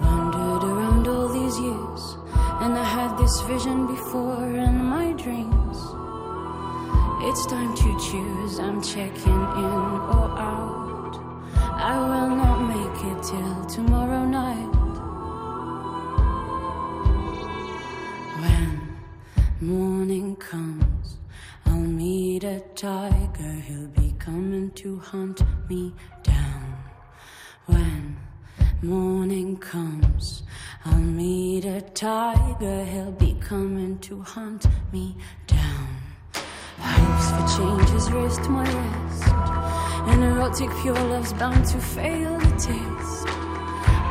Wandered 0.00 0.64
around 0.64 1.08
all 1.08 1.28
these 1.28 1.58
years, 1.60 2.16
and 2.62 2.72
I 2.72 2.84
had 2.84 3.18
this 3.18 3.38
vision 3.42 3.86
before 3.86 4.46
in 4.46 4.82
my 4.82 5.12
dreams. 5.12 5.76
It's 7.28 7.44
time 7.44 7.76
to 7.76 7.90
choose, 8.08 8.58
I'm 8.58 8.80
checking 8.80 9.42
in 9.64 9.82
or 10.16 10.30
out. 10.38 10.77
I 11.80 11.96
will 11.96 12.34
not 12.34 12.60
make 12.62 13.04
it 13.04 13.22
till 13.22 13.64
tomorrow 13.66 14.24
night. 14.24 14.74
When 18.40 18.96
morning 19.60 20.34
comes, 20.36 21.18
I'll 21.66 21.76
meet 21.76 22.42
a 22.42 22.58
tiger. 22.74 23.52
He'll 23.66 23.86
be 23.86 24.12
coming 24.18 24.72
to 24.72 24.98
hunt 24.98 25.40
me 25.68 25.94
down. 26.24 26.82
When 27.66 28.16
morning 28.82 29.56
comes, 29.58 30.42
I'll 30.84 30.98
meet 30.98 31.64
a 31.64 31.80
tiger, 31.80 32.84
he'll 32.86 33.12
be 33.12 33.34
coming 33.40 33.98
to 34.00 34.20
hunt 34.22 34.66
me 34.92 35.16
down. 35.46 35.88
Hopes 36.80 37.30
for 37.30 37.56
change 37.56 37.90
has 37.90 38.10
raced 38.10 38.50
my 38.50 38.64
wrist. 38.64 39.87
An 40.10 40.22
erotic 40.22 40.70
pure 40.80 40.94
love's 40.94 41.32
bound 41.34 41.64
to 41.66 41.78
fail 41.78 42.38
the 42.38 42.50
taste. 42.52 43.26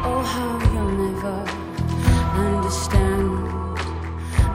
Oh, 0.06 0.22
how 0.34 0.60
you'll 0.72 1.11
never 1.11 1.38
understand 2.38 3.48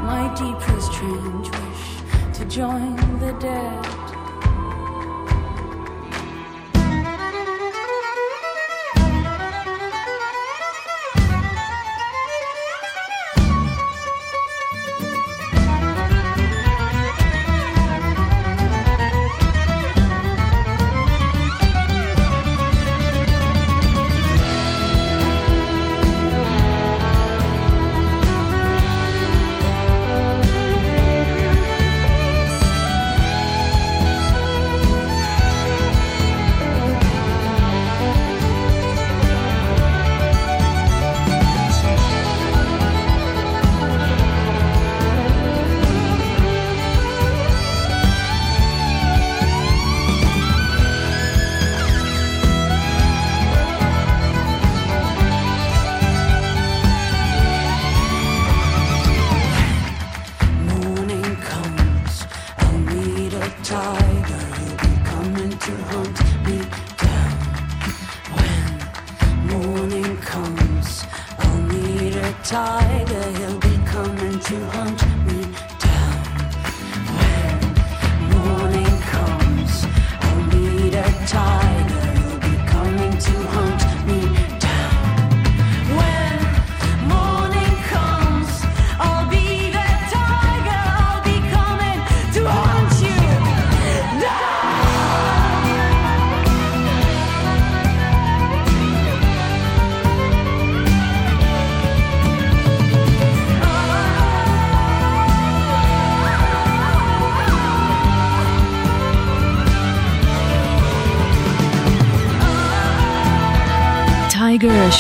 my 0.03 0.33
deepest 0.37 0.93
strange 0.93 1.51
wish 1.51 2.39
to 2.39 2.45
join 2.47 2.97
the 3.19 3.33
dead. 3.41 4.12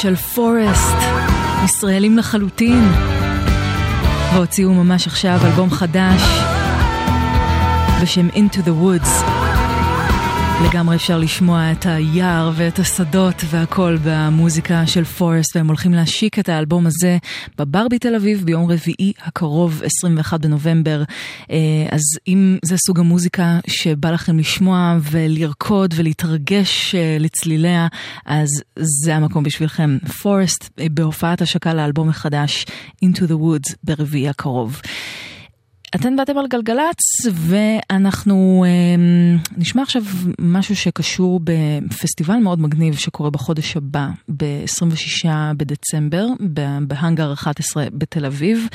של 0.03 0.16
פורסט, 0.16 0.97
ישראלים 1.65 2.19
לחלוטין. 2.19 2.93
והוציאו 4.35 4.74
ממש 4.74 5.07
עכשיו 5.07 5.39
אלבום 5.45 5.70
חדש 5.70 6.23
בשם 8.03 8.29
Into 8.29 8.59
the 8.59 8.83
Woods. 8.83 9.31
לגמרי 10.68 10.97
אפשר 10.97 11.18
לשמוע 11.18 11.72
את 11.72 11.86
היער 11.86 12.52
ואת 12.56 12.78
השדות 12.78 13.34
והכל 13.47 13.97
במוזיקה 14.05 14.86
של 14.86 15.05
פורסט, 15.05 15.56
והם 15.56 15.68
הולכים 15.68 15.93
להשיק 15.93 16.39
את 16.39 16.48
האלבום 16.48 16.86
הזה 16.86 17.18
בבר 17.59 17.86
בתל 17.90 18.14
אביב 18.14 18.44
ביום 18.44 18.70
רביעי 18.70 19.12
הקרוב, 19.22 19.82
21 19.84 20.40
בנובמבר. 20.40 21.02
אה, 21.51 21.56
אז 21.90 22.01
אם 22.28 22.59
זה 22.64 22.76
סוג 22.86 23.01
המוזיקה 23.01 23.59
שבא 23.66 24.10
לכם 24.10 24.39
לשמוע 24.39 24.97
ולרקוד 25.02 25.94
ולהתרגש 25.97 26.94
אה, 26.94 27.16
לצליליה, 27.20 27.86
אז 28.26 28.48
זה 28.76 29.16
המקום 29.16 29.44
בשבילכם. 29.44 29.98
פורסט 30.22 30.70
אה, 30.80 30.86
בהופעת 30.90 31.43
השקה 31.43 31.74
לאלבום 31.74 32.09
החדש 32.09 32.66
Into 33.05 33.22
the 33.28 33.34
Woods 33.43 33.74
ברביעי 33.84 34.28
הקרוב. 34.28 34.80
אתן 35.94 36.16
באתם 36.16 36.39
על 36.39 36.47
גלגלצ, 36.47 37.27
ואנחנו 37.32 38.64
אה, 38.66 38.70
נשמע 39.56 39.82
עכשיו 39.82 40.02
משהו 40.39 40.77
שקשור 40.77 41.40
בפסטיבל 41.44 42.36
מאוד 42.36 42.60
מגניב 42.60 42.97
שקורה 42.97 43.31
בחודש 43.31 43.77
הבא, 43.77 44.09
ב-26 44.36 45.28
בדצמבר, 45.56 46.27
בהאנגר 46.81 47.32
11 47.32 47.86
בתל 47.93 48.24
אביב. 48.24 48.69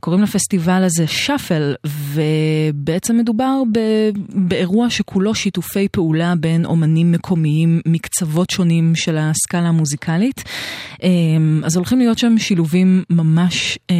קוראים 0.00 0.22
לפסטיבל 0.22 0.84
הזה 0.84 1.06
שאפל, 1.06 1.74
ובעצם 1.86 3.16
מדובר 3.16 3.62
ב- 3.72 4.10
באירוע 4.48 4.90
שכולו 4.90 5.34
שיתופי 5.34 5.88
פעולה 5.88 6.34
בין 6.34 6.64
אומנים 6.64 7.12
מקומיים 7.12 7.80
מקצוות 7.86 8.50
שונים 8.50 8.94
של 8.94 9.16
הסקאלה 9.18 9.68
המוזיקלית. 9.68 10.44
אה, 11.02 11.08
אז 11.64 11.76
הולכים 11.76 11.98
להיות 11.98 12.18
שם 12.18 12.38
שילובים 12.38 13.04
ממש 13.10 13.78
אה, 13.90 13.96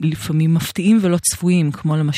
לפעמים 0.00 0.54
מפתיעים 0.54 0.98
ולא 1.02 1.16
צפויים, 1.16 1.70
כמו 1.72 1.96
למשל 1.96 2.11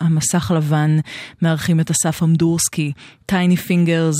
המסך 0.00 0.52
לבן 0.56 0.98
מארחים 1.42 1.80
את 1.80 1.90
אסף 1.90 2.22
אמדורסקי, 2.22 2.92
טייני 3.26 3.56
פינגרס 3.56 4.16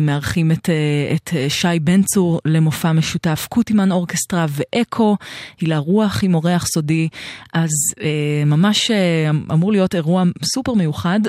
מארחים 0.00 0.52
את, 0.52 0.70
אה, 0.70 1.14
את 1.16 1.30
אה, 1.36 1.50
שי 1.50 1.78
בן 1.82 2.02
צור 2.02 2.40
למופע 2.44 2.92
משותף, 2.92 3.46
קוטימן 3.50 3.92
אורקסטרה 3.92 4.46
ואקו, 4.48 5.16
הילה 5.60 5.78
רוח 5.78 6.24
עם 6.24 6.34
אורח 6.34 6.66
סודי, 6.66 7.08
אז 7.54 7.70
אה, 8.00 8.42
ממש 8.46 8.90
אה, 8.90 9.30
אמור 9.30 9.72
להיות 9.72 9.94
אירוע 9.94 10.24
סופר 10.44 10.74
מיוחד. 10.74 11.20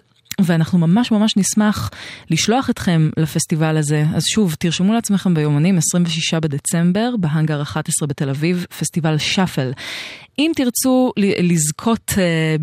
ואנחנו 0.41 0.77
ממש 0.77 1.11
ממש 1.11 1.37
נשמח 1.37 1.91
לשלוח 2.29 2.69
אתכם 2.69 3.09
לפסטיבל 3.17 3.77
הזה. 3.77 4.05
אז 4.13 4.23
שוב, 4.25 4.55
תרשמו 4.59 4.93
לעצמכם 4.93 5.33
ביומנים, 5.33 5.77
26 5.77 6.33
בדצמבר, 6.33 7.09
בהאנגר 7.19 7.61
11 7.61 8.07
בתל 8.07 8.29
אביב, 8.29 8.65
פסטיבל 8.79 9.17
שאפל. 9.17 9.71
אם 10.39 10.51
תרצו 10.55 11.11
לזכות 11.17 12.13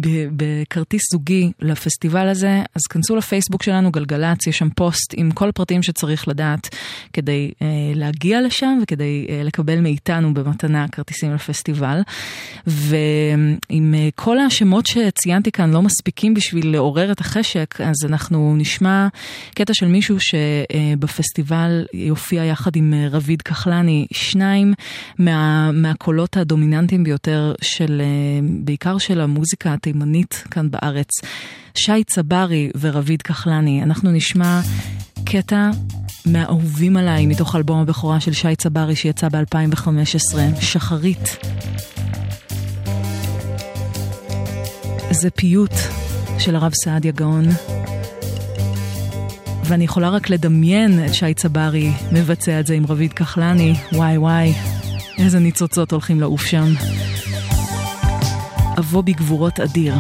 ב- 0.00 0.28
בכרטיס 0.36 1.02
זוגי 1.12 1.52
לפסטיבל 1.60 2.28
הזה, 2.28 2.62
אז 2.74 2.82
כנסו 2.90 3.16
לפייסבוק 3.16 3.62
שלנו, 3.62 3.90
גלגלצ, 3.90 4.46
יש 4.46 4.58
שם 4.58 4.68
פוסט 4.76 5.14
עם 5.16 5.30
כל 5.30 5.48
הפרטים 5.48 5.82
שצריך 5.82 6.28
לדעת 6.28 6.68
כדי 7.12 7.50
uh, 7.54 7.64
להגיע 7.94 8.40
לשם 8.42 8.78
וכדי 8.82 9.26
uh, 9.28 9.44
לקבל 9.44 9.80
מאיתנו 9.80 10.34
במתנה 10.34 10.88
כרטיסים 10.88 11.34
לפסטיבל. 11.34 12.00
ואם 12.66 13.94
כל 14.14 14.38
השמות 14.38 14.86
שציינתי 14.86 15.52
כאן 15.52 15.70
לא 15.70 15.82
מספיקים 15.82 16.34
בשביל 16.34 16.72
לעורר 16.72 17.12
את 17.12 17.20
החשק, 17.20 17.80
אז 17.80 17.96
אנחנו 18.04 18.54
נשמע 18.56 19.08
קטע 19.54 19.74
של 19.74 19.86
מישהו 19.86 20.16
שבפסטיבל 20.20 21.86
יופיע 21.92 22.44
יחד 22.44 22.76
עם 22.76 22.94
רביד 23.10 23.42
כחלני, 23.42 24.06
שניים 24.12 24.74
מה, 25.18 25.70
מהקולות 25.72 26.36
הדומיננטיים 26.36 27.04
ביותר 27.04 27.54
של, 27.66 28.02
uh, 28.02 28.64
בעיקר 28.64 28.98
של 28.98 29.20
המוזיקה 29.20 29.72
התימנית 29.72 30.44
כאן 30.50 30.70
בארץ. 30.70 31.10
שי 31.74 32.04
צברי 32.04 32.70
ורביד 32.80 33.22
כחלני, 33.22 33.82
אנחנו 33.82 34.10
נשמע 34.10 34.60
קטע 35.24 35.70
מהאהובים 36.26 36.96
עליי 36.96 37.26
מתוך 37.26 37.56
אלבום 37.56 37.78
הבכורה 37.78 38.20
של 38.20 38.32
שי 38.32 38.56
צברי 38.56 38.96
שיצא 38.96 39.28
ב-2015, 39.28 40.36
שחרית. 40.60 41.36
זה 45.10 45.30
פיוט 45.30 45.72
של 46.38 46.56
הרב 46.56 46.72
סעדיה 46.74 47.12
גאון. 47.12 47.44
ואני 49.64 49.84
יכולה 49.84 50.10
רק 50.10 50.30
לדמיין 50.30 51.06
את 51.06 51.14
שי 51.14 51.34
צברי 51.34 51.90
מבצע 52.12 52.60
את 52.60 52.66
זה 52.66 52.74
עם 52.74 52.86
רביד 52.86 53.12
כחלני, 53.12 53.74
וואי 53.92 54.18
וואי, 54.18 54.54
איזה 55.18 55.38
ניצוצות 55.38 55.92
הולכים 55.92 56.20
לעוף 56.20 56.44
שם. 56.44 56.74
אבוא 58.78 59.02
בגבורות 59.02 59.60
אדיר. 59.60 59.94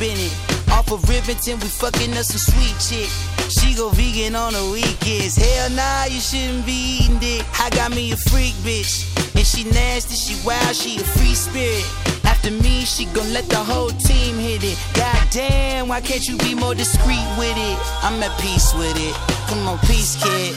In 0.00 0.16
it. 0.16 0.32
Off 0.70 0.92
of 0.92 1.00
Rivington, 1.02 1.60
we 1.62 1.68
fucking 1.68 2.12
up 2.12 2.24
some 2.24 2.38
sweet 2.38 2.76
chick. 2.78 3.10
She 3.50 3.74
go 3.74 3.90
vegan 3.90 4.36
on 4.36 4.52
the 4.52 4.70
weekends. 4.70 5.36
Hell 5.36 5.70
nah, 5.70 6.04
you 6.04 6.20
shouldn't 6.20 6.66
be 6.66 7.00
eating 7.00 7.18
dick. 7.18 7.44
I 7.58 7.70
got 7.70 7.90
me 7.90 8.12
a 8.12 8.16
freak 8.16 8.54
bitch. 8.66 9.06
And 9.34 9.46
she 9.46 9.64
nasty, 9.64 10.14
she 10.14 10.34
wild, 10.46 10.76
she 10.76 10.96
a 10.96 11.04
free 11.04 11.34
spirit. 11.34 11.84
After 12.24 12.50
me, 12.50 12.84
she 12.84 13.06
gon' 13.06 13.32
let 13.32 13.48
the 13.48 13.56
whole 13.56 13.90
team 13.90 14.36
hit 14.36 14.62
it. 14.62 14.78
God 14.94 15.22
damn, 15.30 15.88
why 15.88 16.00
can't 16.00 16.24
you 16.26 16.36
be 16.38 16.54
more 16.54 16.74
discreet 16.74 17.26
with 17.38 17.56
it? 17.56 17.78
I'm 18.02 18.22
at 18.22 18.38
peace 18.40 18.74
with 18.74 18.96
it. 18.96 19.14
Come 19.48 19.66
on, 19.66 19.78
peace, 19.88 20.14
kid. 20.22 20.54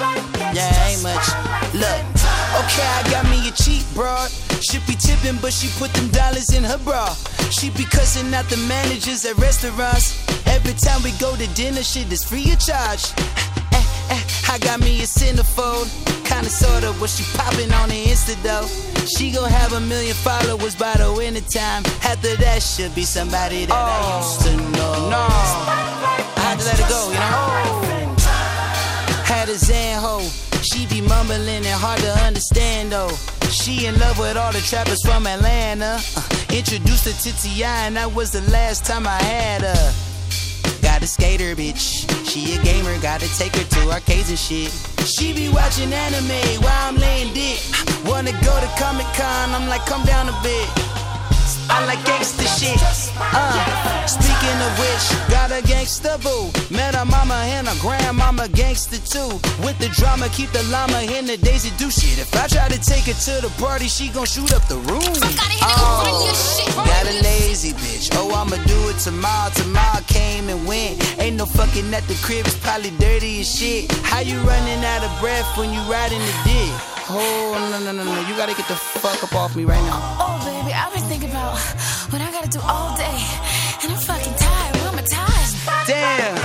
Yeah, 0.54 0.88
ain't 0.88 1.02
much. 1.02 1.28
Look, 1.74 2.02
okay, 2.62 2.86
I 2.86 3.08
got 3.10 3.26
me 3.32 3.48
a 3.48 3.52
cheap 3.52 3.86
broad. 3.94 4.30
Should 4.62 4.86
be 4.86 4.96
tipping, 4.96 5.38
but 5.42 5.54
she 5.54 5.70
put 5.80 5.92
them 5.94 6.10
dollars 6.10 6.54
in 6.54 6.64
her 6.64 6.78
bra. 6.78 7.16
She 7.52 7.70
be 7.70 7.84
cussing 7.84 8.34
out 8.34 8.46
the 8.46 8.58
managers 8.68 9.26
at 9.26 9.38
restaurants. 9.38 10.26
Every 10.48 10.74
time 10.74 11.04
we 11.04 11.12
go 11.20 11.36
to 11.36 11.48
dinner, 11.54 11.84
shit 11.84 12.12
is 12.12 12.24
free 12.24 12.50
of 12.52 12.60
charge. 12.60 13.12
Eh, 13.76 13.84
eh, 14.10 14.24
I 14.50 14.58
got 14.60 14.80
me 14.80 15.02
a 15.02 15.06
centerfold. 15.06 15.92
Kinda 16.24 16.50
sorta 16.50 16.94
what 16.94 17.10
she 17.10 17.24
popping 17.38 17.72
on 17.74 17.90
the 17.90 18.06
Insta 18.06 18.36
though. 18.42 18.68
She 19.06 19.32
gon' 19.32 19.50
have 19.52 19.74
a 19.74 19.82
million 19.82 20.16
followers 20.16 20.76
by 20.76 20.96
the 20.96 21.12
winter 21.12 21.42
time. 21.42 21.84
After 22.08 22.36
that, 22.38 22.64
should 22.64 22.96
be 22.96 23.04
somebody 23.04 23.66
that 23.66 23.76
I 23.76 24.20
used 24.20 24.42
to 24.48 24.56
know. 24.72 25.10
No, 25.12 25.20
I 25.20 26.56
had 26.56 26.60
to 26.60 26.66
let 26.66 26.80
it 26.80 26.88
go, 26.88 27.02
you 27.12 27.20
know. 27.20 28.02
Had 29.28 29.50
a 29.50 29.58
Zan 29.58 30.00
hoe. 30.00 30.30
She 30.64 30.86
be 30.86 31.02
mumbling 31.02 31.66
and 31.66 31.80
hard 31.84 32.00
to 32.00 32.12
understand 32.26 32.92
though. 32.94 33.12
She 33.52 33.88
in 33.88 34.00
love 34.00 34.18
with 34.20 34.38
all 34.38 34.54
the 34.54 34.62
trappers 34.62 35.02
from 35.04 35.28
Atlanta. 35.28 36.00
Uh, 36.16 36.31
introduced 36.54 37.06
her 37.06 37.12
to 37.12 37.42
T.I. 37.42 37.88
and 37.88 37.96
that 37.96 38.14
was 38.14 38.32
the 38.32 38.42
last 38.52 38.86
time 38.86 39.08
I 39.08 39.22
had 39.24 39.62
her. 39.62 39.94
Got 40.82 41.02
a 41.02 41.08
skater, 41.08 41.56
bitch. 41.56 42.08
She 42.28 42.56
a 42.56 42.62
gamer, 42.64 43.00
gotta 43.02 43.28
take 43.38 43.56
her 43.56 43.64
to 43.64 43.92
arcades 43.92 44.30
and 44.30 44.40
shit. 44.40 44.72
She 45.06 45.34
be 45.34 45.50
watching 45.50 45.92
anime 45.92 46.62
while 46.62 46.90
I'm 46.90 46.98
laying 46.98 47.34
dick. 47.34 47.60
Wanna 48.06 48.32
go 48.44 48.54
to 48.60 48.70
Comic 48.78 49.08
Con, 49.16 49.50
I'm 49.52 49.68
like, 49.68 49.86
come 49.86 50.04
down 50.06 50.30
a 50.30 50.36
bit. 50.44 50.91
I 51.72 51.86
like 51.86 52.04
gangster 52.06 52.48
shit. 52.60 52.78
Uh, 53.18 54.06
speaking 54.06 54.60
of 54.68 54.72
which, 54.76 55.06
got 55.32 55.52
a 55.52 55.62
gangster 55.66 56.18
boo. 56.20 56.52
Met 56.70 56.96
her 56.96 57.06
mama 57.06 57.36
and 57.56 57.68
her 57.68 57.80
grandmama 57.80 58.50
gangster 58.50 59.00
too. 59.00 59.40
With 59.64 59.78
the 59.80 59.88
drama, 59.96 60.28
keep 60.30 60.52
the 60.52 60.64
llama 60.64 61.02
in 61.02 61.26
the 61.26 61.38
daisy 61.38 61.72
do 61.78 61.90
shit. 61.90 62.20
If 62.20 62.36
I 62.36 62.48
try 62.48 62.68
to 62.68 62.80
take 62.80 63.06
her 63.06 63.18
to 63.28 63.48
the 63.48 63.52
party, 63.58 63.88
she 63.88 64.10
gon' 64.10 64.26
shoot 64.26 64.54
up 64.54 64.68
the 64.68 64.78
room. 64.90 65.16
Oh, 65.64 66.74
got 66.76 67.08
a 67.08 67.16
lazy 67.24 67.72
bitch. 67.72 68.10
Oh, 68.14 68.34
I'ma 68.36 68.58
do 68.68 68.90
it 68.90 69.00
tomorrow. 69.00 69.50
Tomorrow 69.56 70.04
came 70.08 70.50
and 70.50 70.68
went. 70.68 71.00
Ain't 71.20 71.38
no 71.38 71.46
fucking 71.46 71.94
at 71.94 72.06
the 72.08 72.16
crib, 72.22 72.46
it's 72.46 72.58
probably 72.60 72.92
dirty 73.00 73.40
as 73.42 73.48
shit. 73.48 73.92
How 74.04 74.20
you 74.20 74.38
running 74.42 74.84
out 74.84 75.04
of 75.04 75.12
breath 75.22 75.48
when 75.58 75.72
you 75.72 75.80
riding 75.90 76.20
the 76.20 76.36
dick? 76.44 76.74
Oh, 77.14 77.70
no, 77.72 77.80
no, 77.80 77.92
no, 77.92 78.04
no. 78.04 78.22
You 78.28 78.36
gotta 78.36 78.56
get 78.56 78.68
the 78.68 78.76
fuck 78.76 79.24
up 79.24 79.36
off 79.36 79.56
me 79.56 79.66
right 79.66 79.84
now. 79.84 80.41
I've 80.74 80.94
been 80.94 81.04
thinking 81.04 81.30
about 81.30 81.58
what 82.12 82.22
I 82.22 82.32
gotta 82.32 82.50
do 82.50 82.60
all 82.64 82.96
day. 82.96 83.20
And 83.84 83.92
I'm 83.92 84.00
fucking 84.00 84.36
tired. 84.36 84.82
My 84.92 85.02
time? 85.04 85.88
Damn. 85.88 86.36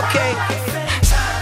Okay. 0.00 0.32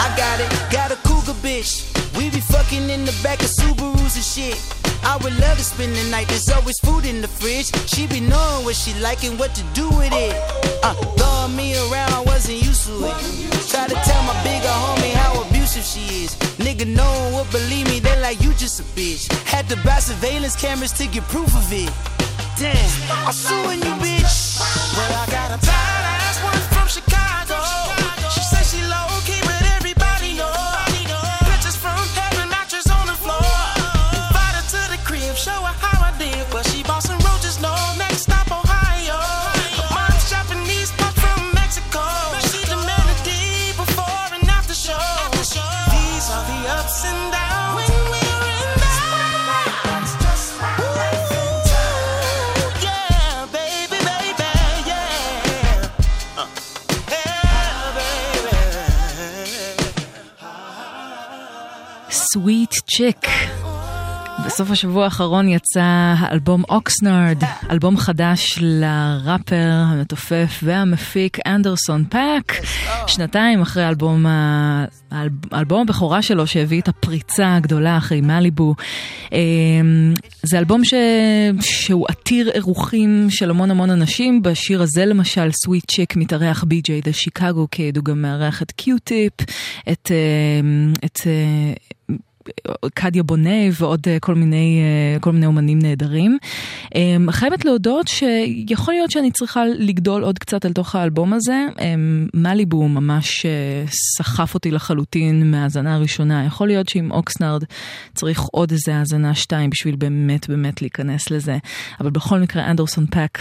I 0.03 0.15
got 0.17 0.41
it. 0.41 0.51
Got 0.71 0.91
a 0.91 0.97
cougar 1.07 1.39
bitch. 1.39 1.87
We 2.17 2.31
be 2.31 2.41
fucking 2.41 2.91
in 2.91 3.05
the 3.05 3.15
back 3.23 3.41
of 3.41 3.51
Subarus 3.51 4.17
and 4.17 4.25
shit. 4.25 4.59
I 5.05 5.17
would 5.23 5.39
love 5.39 5.59
to 5.59 5.65
spend 5.65 5.95
the 5.95 6.05
night. 6.11 6.29
There's 6.29 6.49
always 6.49 6.79
food 6.81 7.05
in 7.05 7.21
the 7.21 7.29
fridge. 7.29 7.71
She 7.89 8.07
be 8.07 8.21
knowing 8.21 8.65
what 8.65 8.75
she 8.75 8.95
like 9.01 9.23
and 9.25 9.39
what 9.39 9.55
to 9.55 9.63
do 9.75 9.89
with 9.91 10.13
it. 10.13 10.35
Uh, 10.83 10.95
throwing 11.17 11.57
me 11.57 11.77
around, 11.89 12.13
I 12.13 12.23
wasn't 12.27 12.59
used 12.63 12.87
to 12.87 13.05
it. 13.07 13.15
Try 13.71 13.87
to 13.87 13.95
tell 13.95 14.23
my 14.25 14.37
bigger 14.43 14.69
homie 14.69 15.13
how 15.13 15.43
abusive 15.43 15.85
she 15.85 16.25
is. 16.25 16.37
Nigga, 16.75 16.97
no 16.97 17.05
one 17.05 17.35
would 17.35 17.51
believe 17.53 17.87
me. 17.87 18.01
They 18.01 18.21
like 18.21 18.43
you 18.43 18.53
just 18.55 18.81
a 18.81 18.83
bitch. 18.99 19.33
Had 19.45 19.69
to 19.69 19.77
buy 19.85 20.01
surveillance 20.01 20.57
cameras 20.57 20.91
to 20.99 21.07
get 21.07 21.23
proof 21.25 21.55
of 21.55 21.73
it. 21.73 21.89
Damn, 22.59 22.75
I'm 23.13 23.33
suing 23.33 23.79
you, 23.79 23.95
bitch. 24.03 24.59
Well, 24.97 25.23
I 25.23 25.27
got 25.31 25.57
a 25.57 25.67
bad 25.67 26.14
Sweet 62.35 62.73
Chick. 62.73 63.27
בסוף 64.55 64.71
השבוע 64.71 65.05
האחרון 65.05 65.49
יצא 65.49 66.15
האלבום 66.19 66.63
אוקסנארד, 66.69 67.43
אלבום 67.71 67.97
חדש 67.97 68.59
לראפר 68.61 69.71
המתופף 69.73 70.61
והמפיק 70.63 71.39
אנדרסון 71.47 72.05
פאק, 72.05 72.53
שנתיים 73.07 73.63
אחרי 73.63 73.85
האל- 73.85 75.29
האלבום 75.53 75.81
הבכורה 75.81 76.23
שלו 76.23 76.47
שהביא 76.47 76.81
את 76.81 76.89
הפריצה 76.89 77.57
הגדולה 77.57 77.97
אחרי 77.97 78.21
מליבו. 78.21 78.75
אמ, 79.33 80.15
זה 80.43 80.59
אלבום 80.59 80.85
ש... 80.85 80.95
שהוא 81.61 82.07
עתיר 82.09 82.51
אירוחים 82.51 83.27
של 83.31 83.51
המון 83.51 83.71
המון 83.71 83.91
אנשים, 83.91 84.43
בשיר 84.43 84.83
הזה 84.83 85.05
למשל 85.05 85.51
Sweet 85.65 85.85
Chick 85.91 86.17
מתארח 86.17 86.65
BJ 86.65 87.01
the 87.01 87.13
Chicago 87.13 87.69
Kid, 87.69 87.97
הוא 87.97 88.05
גם 88.05 88.23
מארח 88.23 88.63
את 88.63 88.71
Q-Tip, 88.73 89.33
את... 89.93 90.11
אמ, 90.11 90.93
את 91.05 91.21
אה, 91.27 91.73
קדיה 92.95 93.23
בונה 93.23 93.51
ועוד 93.73 94.01
אה, 94.07 94.19
כל 94.21 94.35
מיני, 94.35 94.81
אה, 95.15 95.21
כל 95.21 95.33
מיני 95.33 95.47
אומנים 95.47 95.79
נהדרים. 95.79 96.39
אה, 96.95 97.17
חייבת 97.31 97.65
להודות 97.65 98.09
שיכול 98.09 98.95
להיות 98.95 99.11
שאני 99.11 99.31
צריכה 99.31 99.65
לגדול 99.67 100.25
עוד 100.25 100.39
קצת 100.39 100.67
אל 100.67 100.73
תוך 100.73 100.95
האלבום 100.95 101.33
הזה. 101.33 101.67
אה, 101.81 101.95
מליבו 102.35 102.89
ממש 102.89 103.47
אה, 103.47 103.85
סחף 104.17 104.55
אותי 104.55 104.71
לחלוטין 104.71 105.51
מההאזנה 105.51 105.95
הראשונה. 105.95 106.45
יכול 106.45 106.69
להיות 106.69 106.89
שעם 106.89 107.11
אוקסנארד 107.11 107.65
צריך 108.15 108.41
עוד 108.41 108.71
איזה 108.71 108.97
האזנה 108.97 109.35
שתיים 109.35 109.71
בשביל 109.71 109.97
באמת 109.97 110.49
באמת 110.49 110.83
להיכנס 110.83 111.31
לזה. 111.31 111.59
אבל 112.01 112.11
בכל 112.11 112.39
מקרה 112.39 112.71
אנדרסון 112.71 113.07
פאק. 113.07 113.39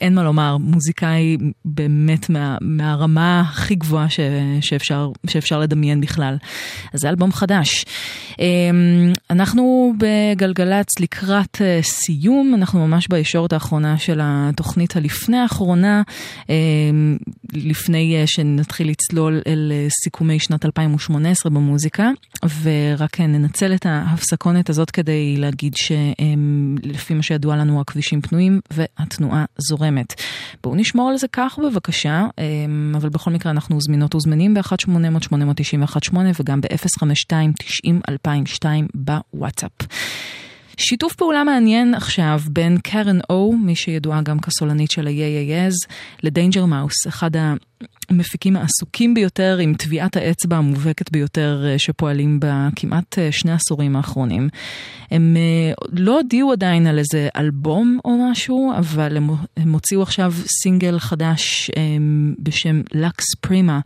אין 0.00 0.14
מה 0.14 0.22
לומר, 0.22 0.56
מוזיקאי 0.56 1.36
באמת 1.64 2.30
מה, 2.30 2.58
מהרמה 2.60 3.40
הכי 3.40 3.74
גבוהה 3.74 4.10
ש, 4.10 4.20
שאפשר, 4.60 5.10
שאפשר 5.26 5.58
לדמיין 5.58 6.00
בכלל. 6.00 6.36
אז 6.94 7.00
זה 7.00 7.08
אלבום 7.08 7.32
חדש. 7.32 7.84
אמ, 8.38 9.12
אנחנו 9.30 9.92
בגלגלצ 9.98 11.00
לקראת 11.00 11.62
אה, 11.62 11.80
סיום, 11.82 12.54
אנחנו 12.54 12.86
ממש 12.86 13.08
בישורת 13.08 13.52
האחרונה 13.52 13.98
של 13.98 14.20
התוכנית 14.22 14.96
הלפני 14.96 15.36
האחרונה, 15.38 16.02
אמ, 16.48 17.16
לפני 17.52 18.16
אה, 18.16 18.26
שנתחיל 18.26 18.90
לצלול 18.90 19.40
אל 19.46 19.72
אה, 19.74 19.86
סיכומי 20.04 20.38
שנת 20.38 20.64
2018 20.64 21.50
במוזיקה, 21.52 22.10
ורק 22.62 23.20
ננצל 23.20 23.74
את 23.74 23.86
ההפסקונת 23.86 24.70
הזאת 24.70 24.90
כדי 24.90 25.36
להגיד 25.36 25.74
שלפי 25.76 27.14
מה 27.14 27.22
שידוע 27.22 27.56
לנו 27.56 27.80
הכבישים 27.80 28.20
פנויים 28.20 28.60
והתנועה 28.70 29.44
זורמת. 29.68 30.14
בואו 30.62 30.74
נשמור 30.74 31.10
על 31.10 31.16
זה 31.16 31.26
כך 31.32 31.58
בבקשה, 31.64 32.26
אמ, 32.38 32.92
אבל 32.96 33.08
בכל 33.08 33.30
מקרה 33.30 33.52
אנחנו 33.52 33.80
זמינות 33.80 34.14
וזמינים 34.14 34.54
ב-1-800-891-8 34.54 36.16
וגם 36.40 36.60
ב-052-90-2002 36.60 38.64
בוואטסאפ. 38.94 39.72
שיתוף 40.76 41.14
פעולה 41.14 41.44
מעניין 41.44 41.94
עכשיו 41.94 42.40
בין 42.50 42.78
קרן 42.78 43.18
או, 43.30 43.52
מי 43.52 43.76
שידועה 43.76 44.22
גם 44.22 44.40
כסולנית 44.40 44.90
של 44.90 45.06
ה-YAYS, 45.06 45.92
לדיינג'ר 46.22 46.64
מאוס, 46.64 47.06
אחד 47.08 47.30
המפיקים 48.08 48.56
העסוקים 48.56 49.14
ביותר 49.14 49.58
עם 49.58 49.74
טביעת 49.74 50.16
האצבע 50.16 50.56
המובהקת 50.56 51.10
ביותר 51.10 51.64
אה, 51.66 51.78
שפועלים 51.78 52.40
בכמעט 52.42 53.18
אה, 53.18 53.32
שני 53.32 53.52
עשורים 53.52 53.96
האחרונים. 53.96 54.48
הם 55.10 55.36
אה, 55.36 55.72
לא 55.92 56.16
הודיעו 56.16 56.52
עדיין 56.52 56.86
על 56.86 56.98
איזה 56.98 57.28
אלבום 57.36 57.98
או 58.04 58.30
משהו, 58.30 58.72
אבל 58.78 59.16
הם, 59.56 59.72
הוציאו 59.72 60.02
עכשיו 60.02 60.32
סינגל 60.62 60.98
חדש 60.98 61.70
בשם 62.38 62.80
לקס 62.92 63.24
פרימה, 63.40 63.80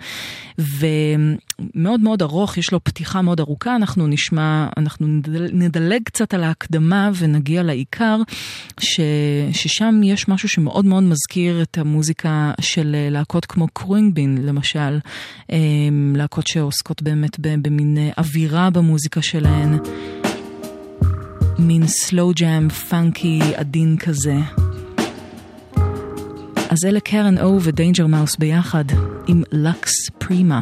ומאוד 0.59 2.01
מאוד 2.01 2.23
ארוך, 2.23 2.59
יש 2.59 2.73
לו 2.73 2.85
פתיחה 2.85 3.23
מאוד 3.23 3.41
ארוכה, 3.41 3.77
אנחנו 3.77 4.07
נשמע, 4.07 4.67
אנחנו 4.77 5.07
נדל, 5.07 5.49
נדלג 5.53 6.03
קצת 6.05 6.35
על 6.35 6.45
ההקדמה 6.45 7.11
ונגיע 7.19 7.63
לעיקר, 7.63 8.23
ש, 8.81 9.01
ששם 9.53 10.01
יש 10.05 10.29
משהו 10.29 10.49
שמאוד 10.49 10.85
מאוד 10.85 11.03
מזכיר 11.03 11.63
את 11.63 11.79
המוזיקה 11.79 12.53
של 12.61 12.97
להקות 13.11 13.47
כמו 13.47 13.67
קרונגבין 13.83 14.39
למשל, 14.43 14.99
אה, 15.53 15.57
להקות 16.15 16.47
שעוסקות 16.47 17.03
באמת 17.03 17.39
במין 17.39 17.99
אווירה 18.19 18.71
במוזיקה 18.71 19.23
שלהן. 19.23 19.79
מין 21.59 21.87
slow 21.87 22.33
jam 22.37 22.69
funky 22.69 23.41
עדין 23.57 23.97
כזה. 23.97 24.37
אז 26.71 26.85
אלה 26.87 27.01
קרן 27.01 27.39
או 27.39 27.63
ו-Danger 27.63 28.07
Mouse 28.07 28.37
ביחד 28.37 28.85
עם 29.27 29.43
Lux 29.53 30.11
Prima. 30.19 30.61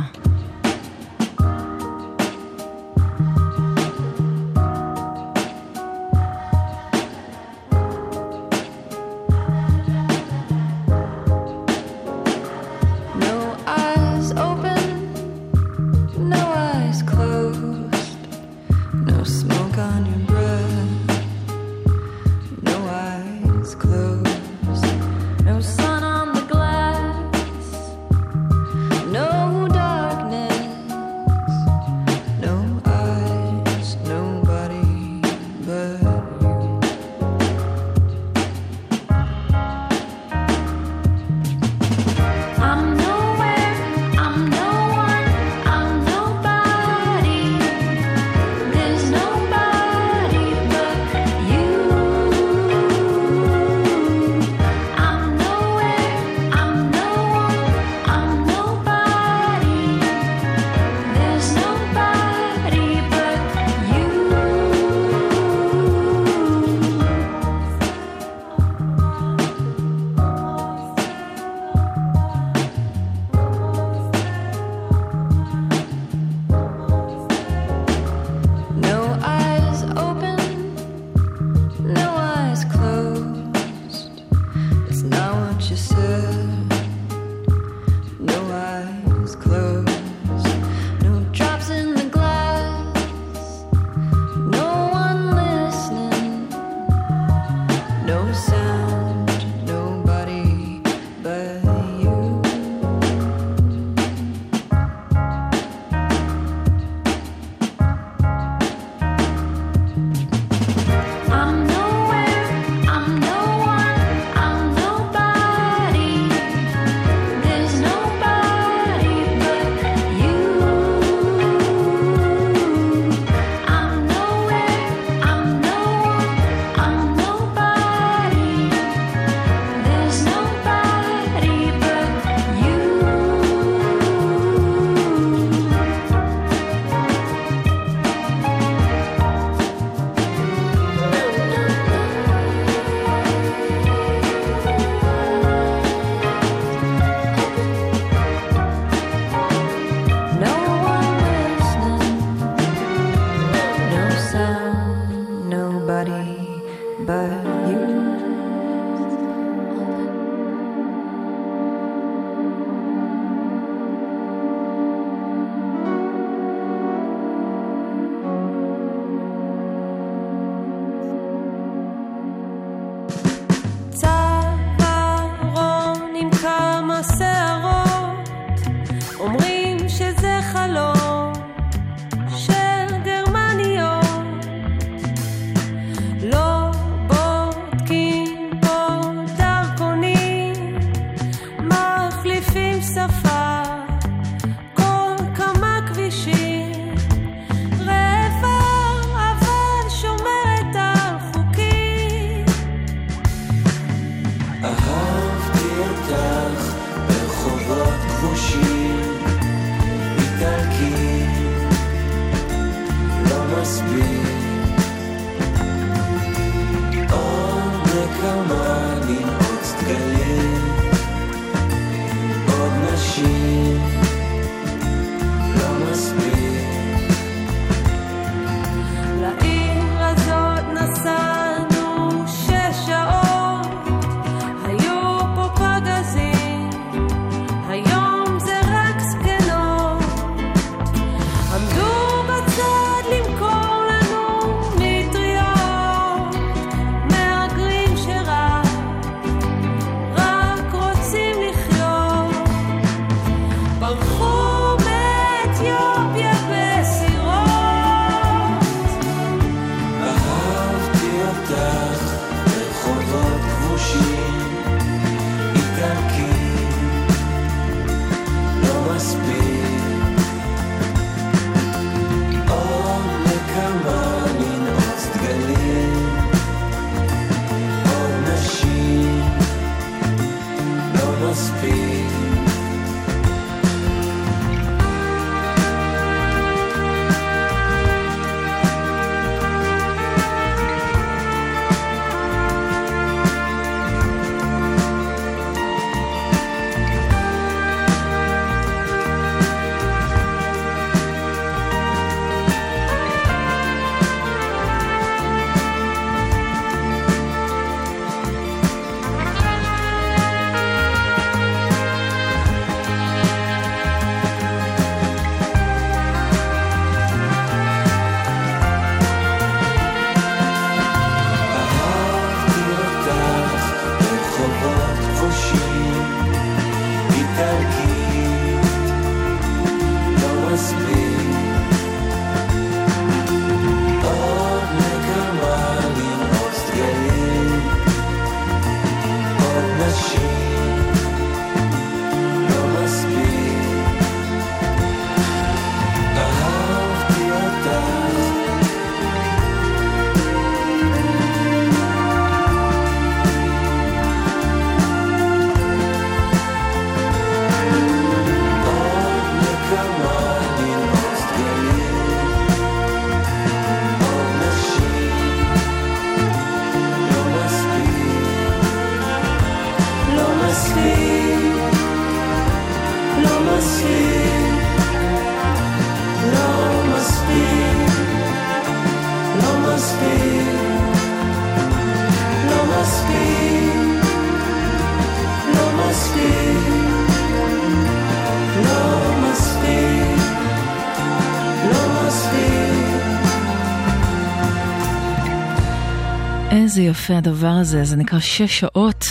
איזה 396.79 396.91
יפה 396.91 397.17
הדבר 397.17 397.47
הזה, 397.49 397.85
זה 397.85 397.97
נקרא 397.97 398.19
שש 398.21 398.61
שעות, 398.61 399.05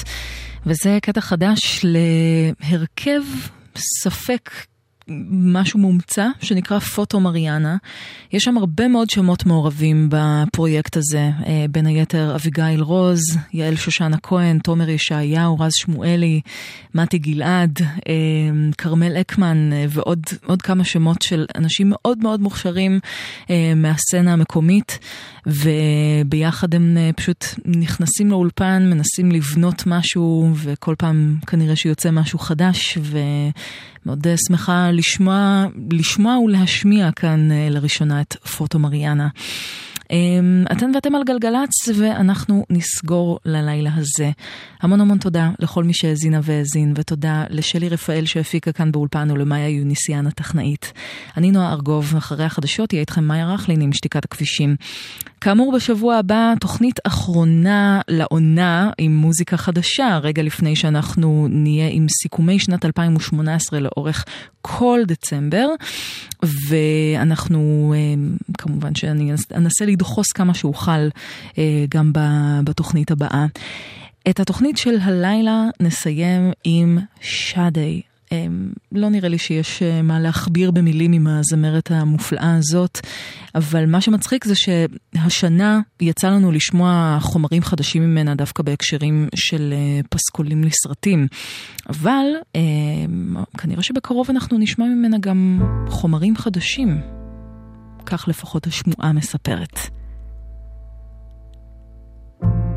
וזה 0.65 0.97
קטע 1.01 1.21
חדש 1.21 1.85
להרכב 1.85 3.21
ספק 3.77 4.49
משהו 5.31 5.79
מומצא 5.79 6.27
שנקרא 6.41 6.79
פוטו 6.79 7.19
מריאנה. 7.19 7.77
יש 8.33 8.43
שם 8.43 8.57
הרבה 8.57 8.87
מאוד 8.87 9.09
שמות 9.09 9.45
מעורבים 9.45 10.09
בפרויקט 10.11 10.97
הזה, 10.97 11.29
אה, 11.45 11.65
בין 11.71 11.85
היתר 11.85 12.35
אביגיל 12.35 12.81
רוז, 12.81 13.19
יעל 13.53 13.75
שושנה 13.75 14.17
כהן, 14.23 14.59
תומר 14.59 14.89
ישעיהו, 14.89 15.59
רז 15.59 15.71
שמואלי, 15.73 16.41
מתי 16.95 17.17
גלעד, 17.17 17.79
אה, 17.81 18.13
כרמל 18.77 19.17
אקמן 19.21 19.73
אה, 19.73 19.85
ועוד 19.89 20.19
עוד 20.45 20.61
כמה 20.61 20.83
שמות 20.83 21.21
של 21.21 21.45
אנשים 21.55 21.89
מאוד 21.89 22.17
מאוד 22.17 22.41
מוכשרים 22.41 22.99
מהסצנה 23.75 24.33
המקומית. 24.33 24.99
וביחד 25.47 26.75
הם 26.75 26.97
אה, 26.97 27.09
פשוט 27.15 27.45
נכנסים 27.65 28.29
לאולפן, 28.29 28.89
מנסים 28.89 29.31
לבנות 29.31 29.83
משהו, 29.85 30.51
וכל 30.55 30.95
פעם 30.97 31.35
כנראה 31.47 31.75
שיוצא 31.75 32.11
משהו 32.11 32.39
חדש, 32.39 32.97
ומאוד 33.01 34.27
אה, 34.27 34.35
שמחה 34.47 34.91
לשמוע, 34.91 35.65
לשמוע 35.91 36.39
ולהשמיע 36.39 37.11
כאן 37.11 37.51
אה, 37.51 37.67
לראשונה 37.69 38.21
את 38.21 38.33
פוטו 38.33 38.79
מריאנה. 38.79 39.27
אמ, 40.11 40.65
אתן 40.71 40.91
ואתם 40.95 41.15
על 41.15 41.23
גלגלצ, 41.23 41.89
ואנחנו 41.95 42.65
נסגור 42.69 43.39
ללילה 43.45 43.91
הזה. 43.95 44.31
המון 44.81 45.01
המון 45.01 45.17
תודה 45.17 45.49
לכל 45.59 45.83
מי 45.83 45.93
שהאזינה 45.93 46.39
והאזין, 46.43 46.93
ותודה 46.95 47.43
לשלי 47.49 47.89
רפאל 47.89 48.25
שהפיקה 48.25 48.71
כאן 48.71 48.91
באולפן 48.91 49.31
ולמאיה 49.31 49.69
יוניסיאן 49.69 50.27
הטכנאית. 50.27 50.93
אני 51.37 51.51
נועה 51.51 51.71
ארגוב, 51.71 52.13
אחרי 52.17 52.45
החדשות 52.45 52.93
יהיה 52.93 53.01
איתכם 53.01 53.23
מאיה 53.23 53.53
רכלין 53.53 53.81
עם 53.81 53.93
שתיקת 53.93 54.25
הכבישים. 54.25 54.75
כאמור, 55.41 55.71
בשבוע 55.75 56.15
הבא 56.15 56.53
תוכנית 56.59 56.99
אחרונה 57.03 58.01
לעונה 58.07 58.91
עם 58.97 59.15
מוזיקה 59.15 59.57
חדשה, 59.57 60.19
רגע 60.23 60.43
לפני 60.43 60.75
שאנחנו 60.75 61.47
נהיה 61.49 61.89
עם 61.91 62.05
סיכומי 62.21 62.59
שנת 62.59 62.85
2018 62.85 63.79
לאורך 63.79 64.25
כל 64.61 64.99
דצמבר, 65.07 65.67
ואנחנו, 66.43 67.93
אה, 67.97 68.27
כמובן 68.57 68.95
שאני 68.95 69.31
אנסה 69.55 69.85
לדחוס 69.97 70.31
כמה 70.31 70.53
שאוכל 70.53 71.07
אה, 71.57 71.85
גם 71.89 72.11
בתוכנית 72.63 73.11
הבאה. 73.11 73.45
את 74.29 74.39
התוכנית 74.39 74.77
של 74.77 74.97
הלילה 75.01 75.63
נסיים 75.79 76.51
עם 76.63 76.97
שדי. 77.21 78.01
אמ, 78.31 78.69
לא 78.91 79.09
נראה 79.09 79.29
לי 79.29 79.37
שיש 79.37 79.83
אה, 79.83 80.01
מה 80.01 80.19
להכביר 80.19 80.71
במילים 80.71 81.11
עם 81.11 81.27
הזמרת 81.27 81.91
המופלאה 81.91 82.55
הזאת, 82.55 82.99
אבל 83.55 83.85
מה 83.85 84.01
שמצחיק 84.01 84.45
זה 84.45 84.53
שהשנה 84.55 85.79
יצא 86.01 86.29
לנו 86.29 86.51
לשמוע 86.51 87.17
חומרים 87.21 87.63
חדשים 87.63 88.03
ממנה 88.03 88.35
דווקא 88.35 88.63
בהקשרים 88.63 89.27
של 89.35 89.73
אה, 89.73 90.01
פסקולים 90.09 90.63
לסרטים. 90.63 91.27
אבל 91.89 92.25
כנראה 93.57 93.83
שבקרוב 93.83 94.29
אנחנו 94.29 94.57
נשמע 94.57 94.85
ממנה 94.85 95.17
גם 95.17 95.61
חומרים 95.89 96.35
חדשים. 96.35 97.16
כך 98.09 98.27
לפחות 98.27 98.67
השמועה 98.67 99.13
מספרת. 99.13 99.79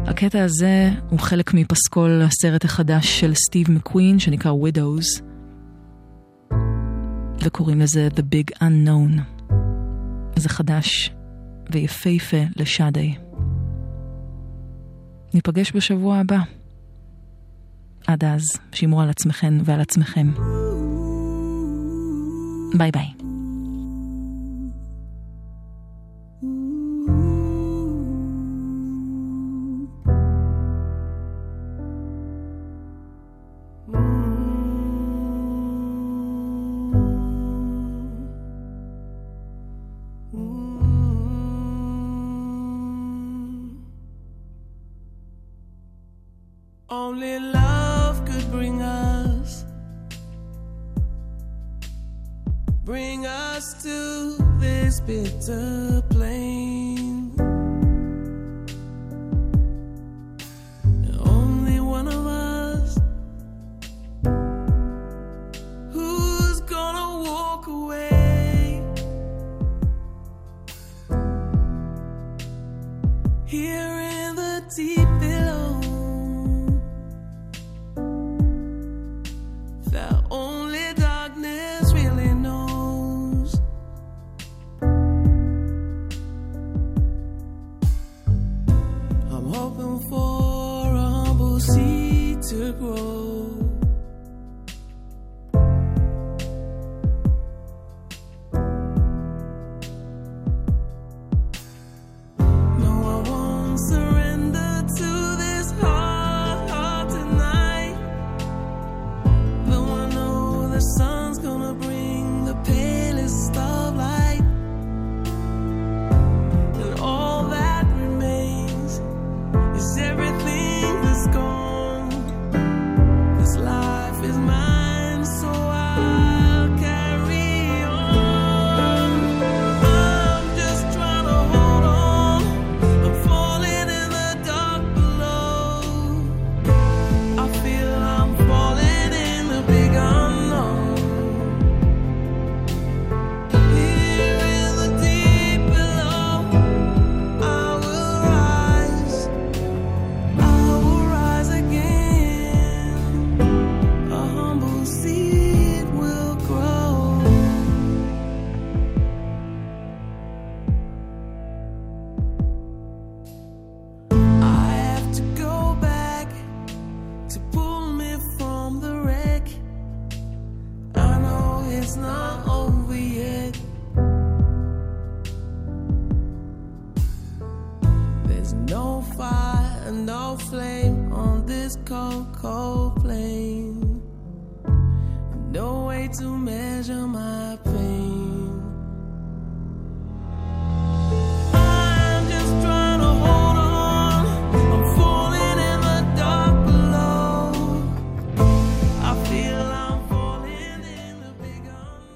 הקטע 0.07 0.45
הזה 0.45 0.91
הוא 1.11 1.19
חלק 1.19 1.55
מפסקול 1.55 2.23
הסרט 2.23 2.65
החדש 2.65 3.21
של 3.21 3.35
סטיב 3.35 3.71
מקווין 3.71 4.19
שנקרא 4.19 4.53
Widows, 4.53 5.23
וקוראים 7.45 7.81
לזה 7.81 8.09
The 8.15 8.21
Big 8.21 8.57
Unknown. 8.59 9.21
זה 10.37 10.49
חדש 10.49 11.13
ויפהפה 11.73 12.37
לשאדי. 12.57 13.15
ניפגש 15.35 15.73
בשבוע 15.77 16.17
הבא. 16.17 16.39
עד 18.07 18.25
אז, 18.25 18.43
שמרו 18.73 19.01
על 19.01 19.11
עצמכם 19.11 19.59
ועל 19.65 19.81
עצמכם. 19.81 20.31
ביי 22.79 22.91
ביי. 22.91 23.30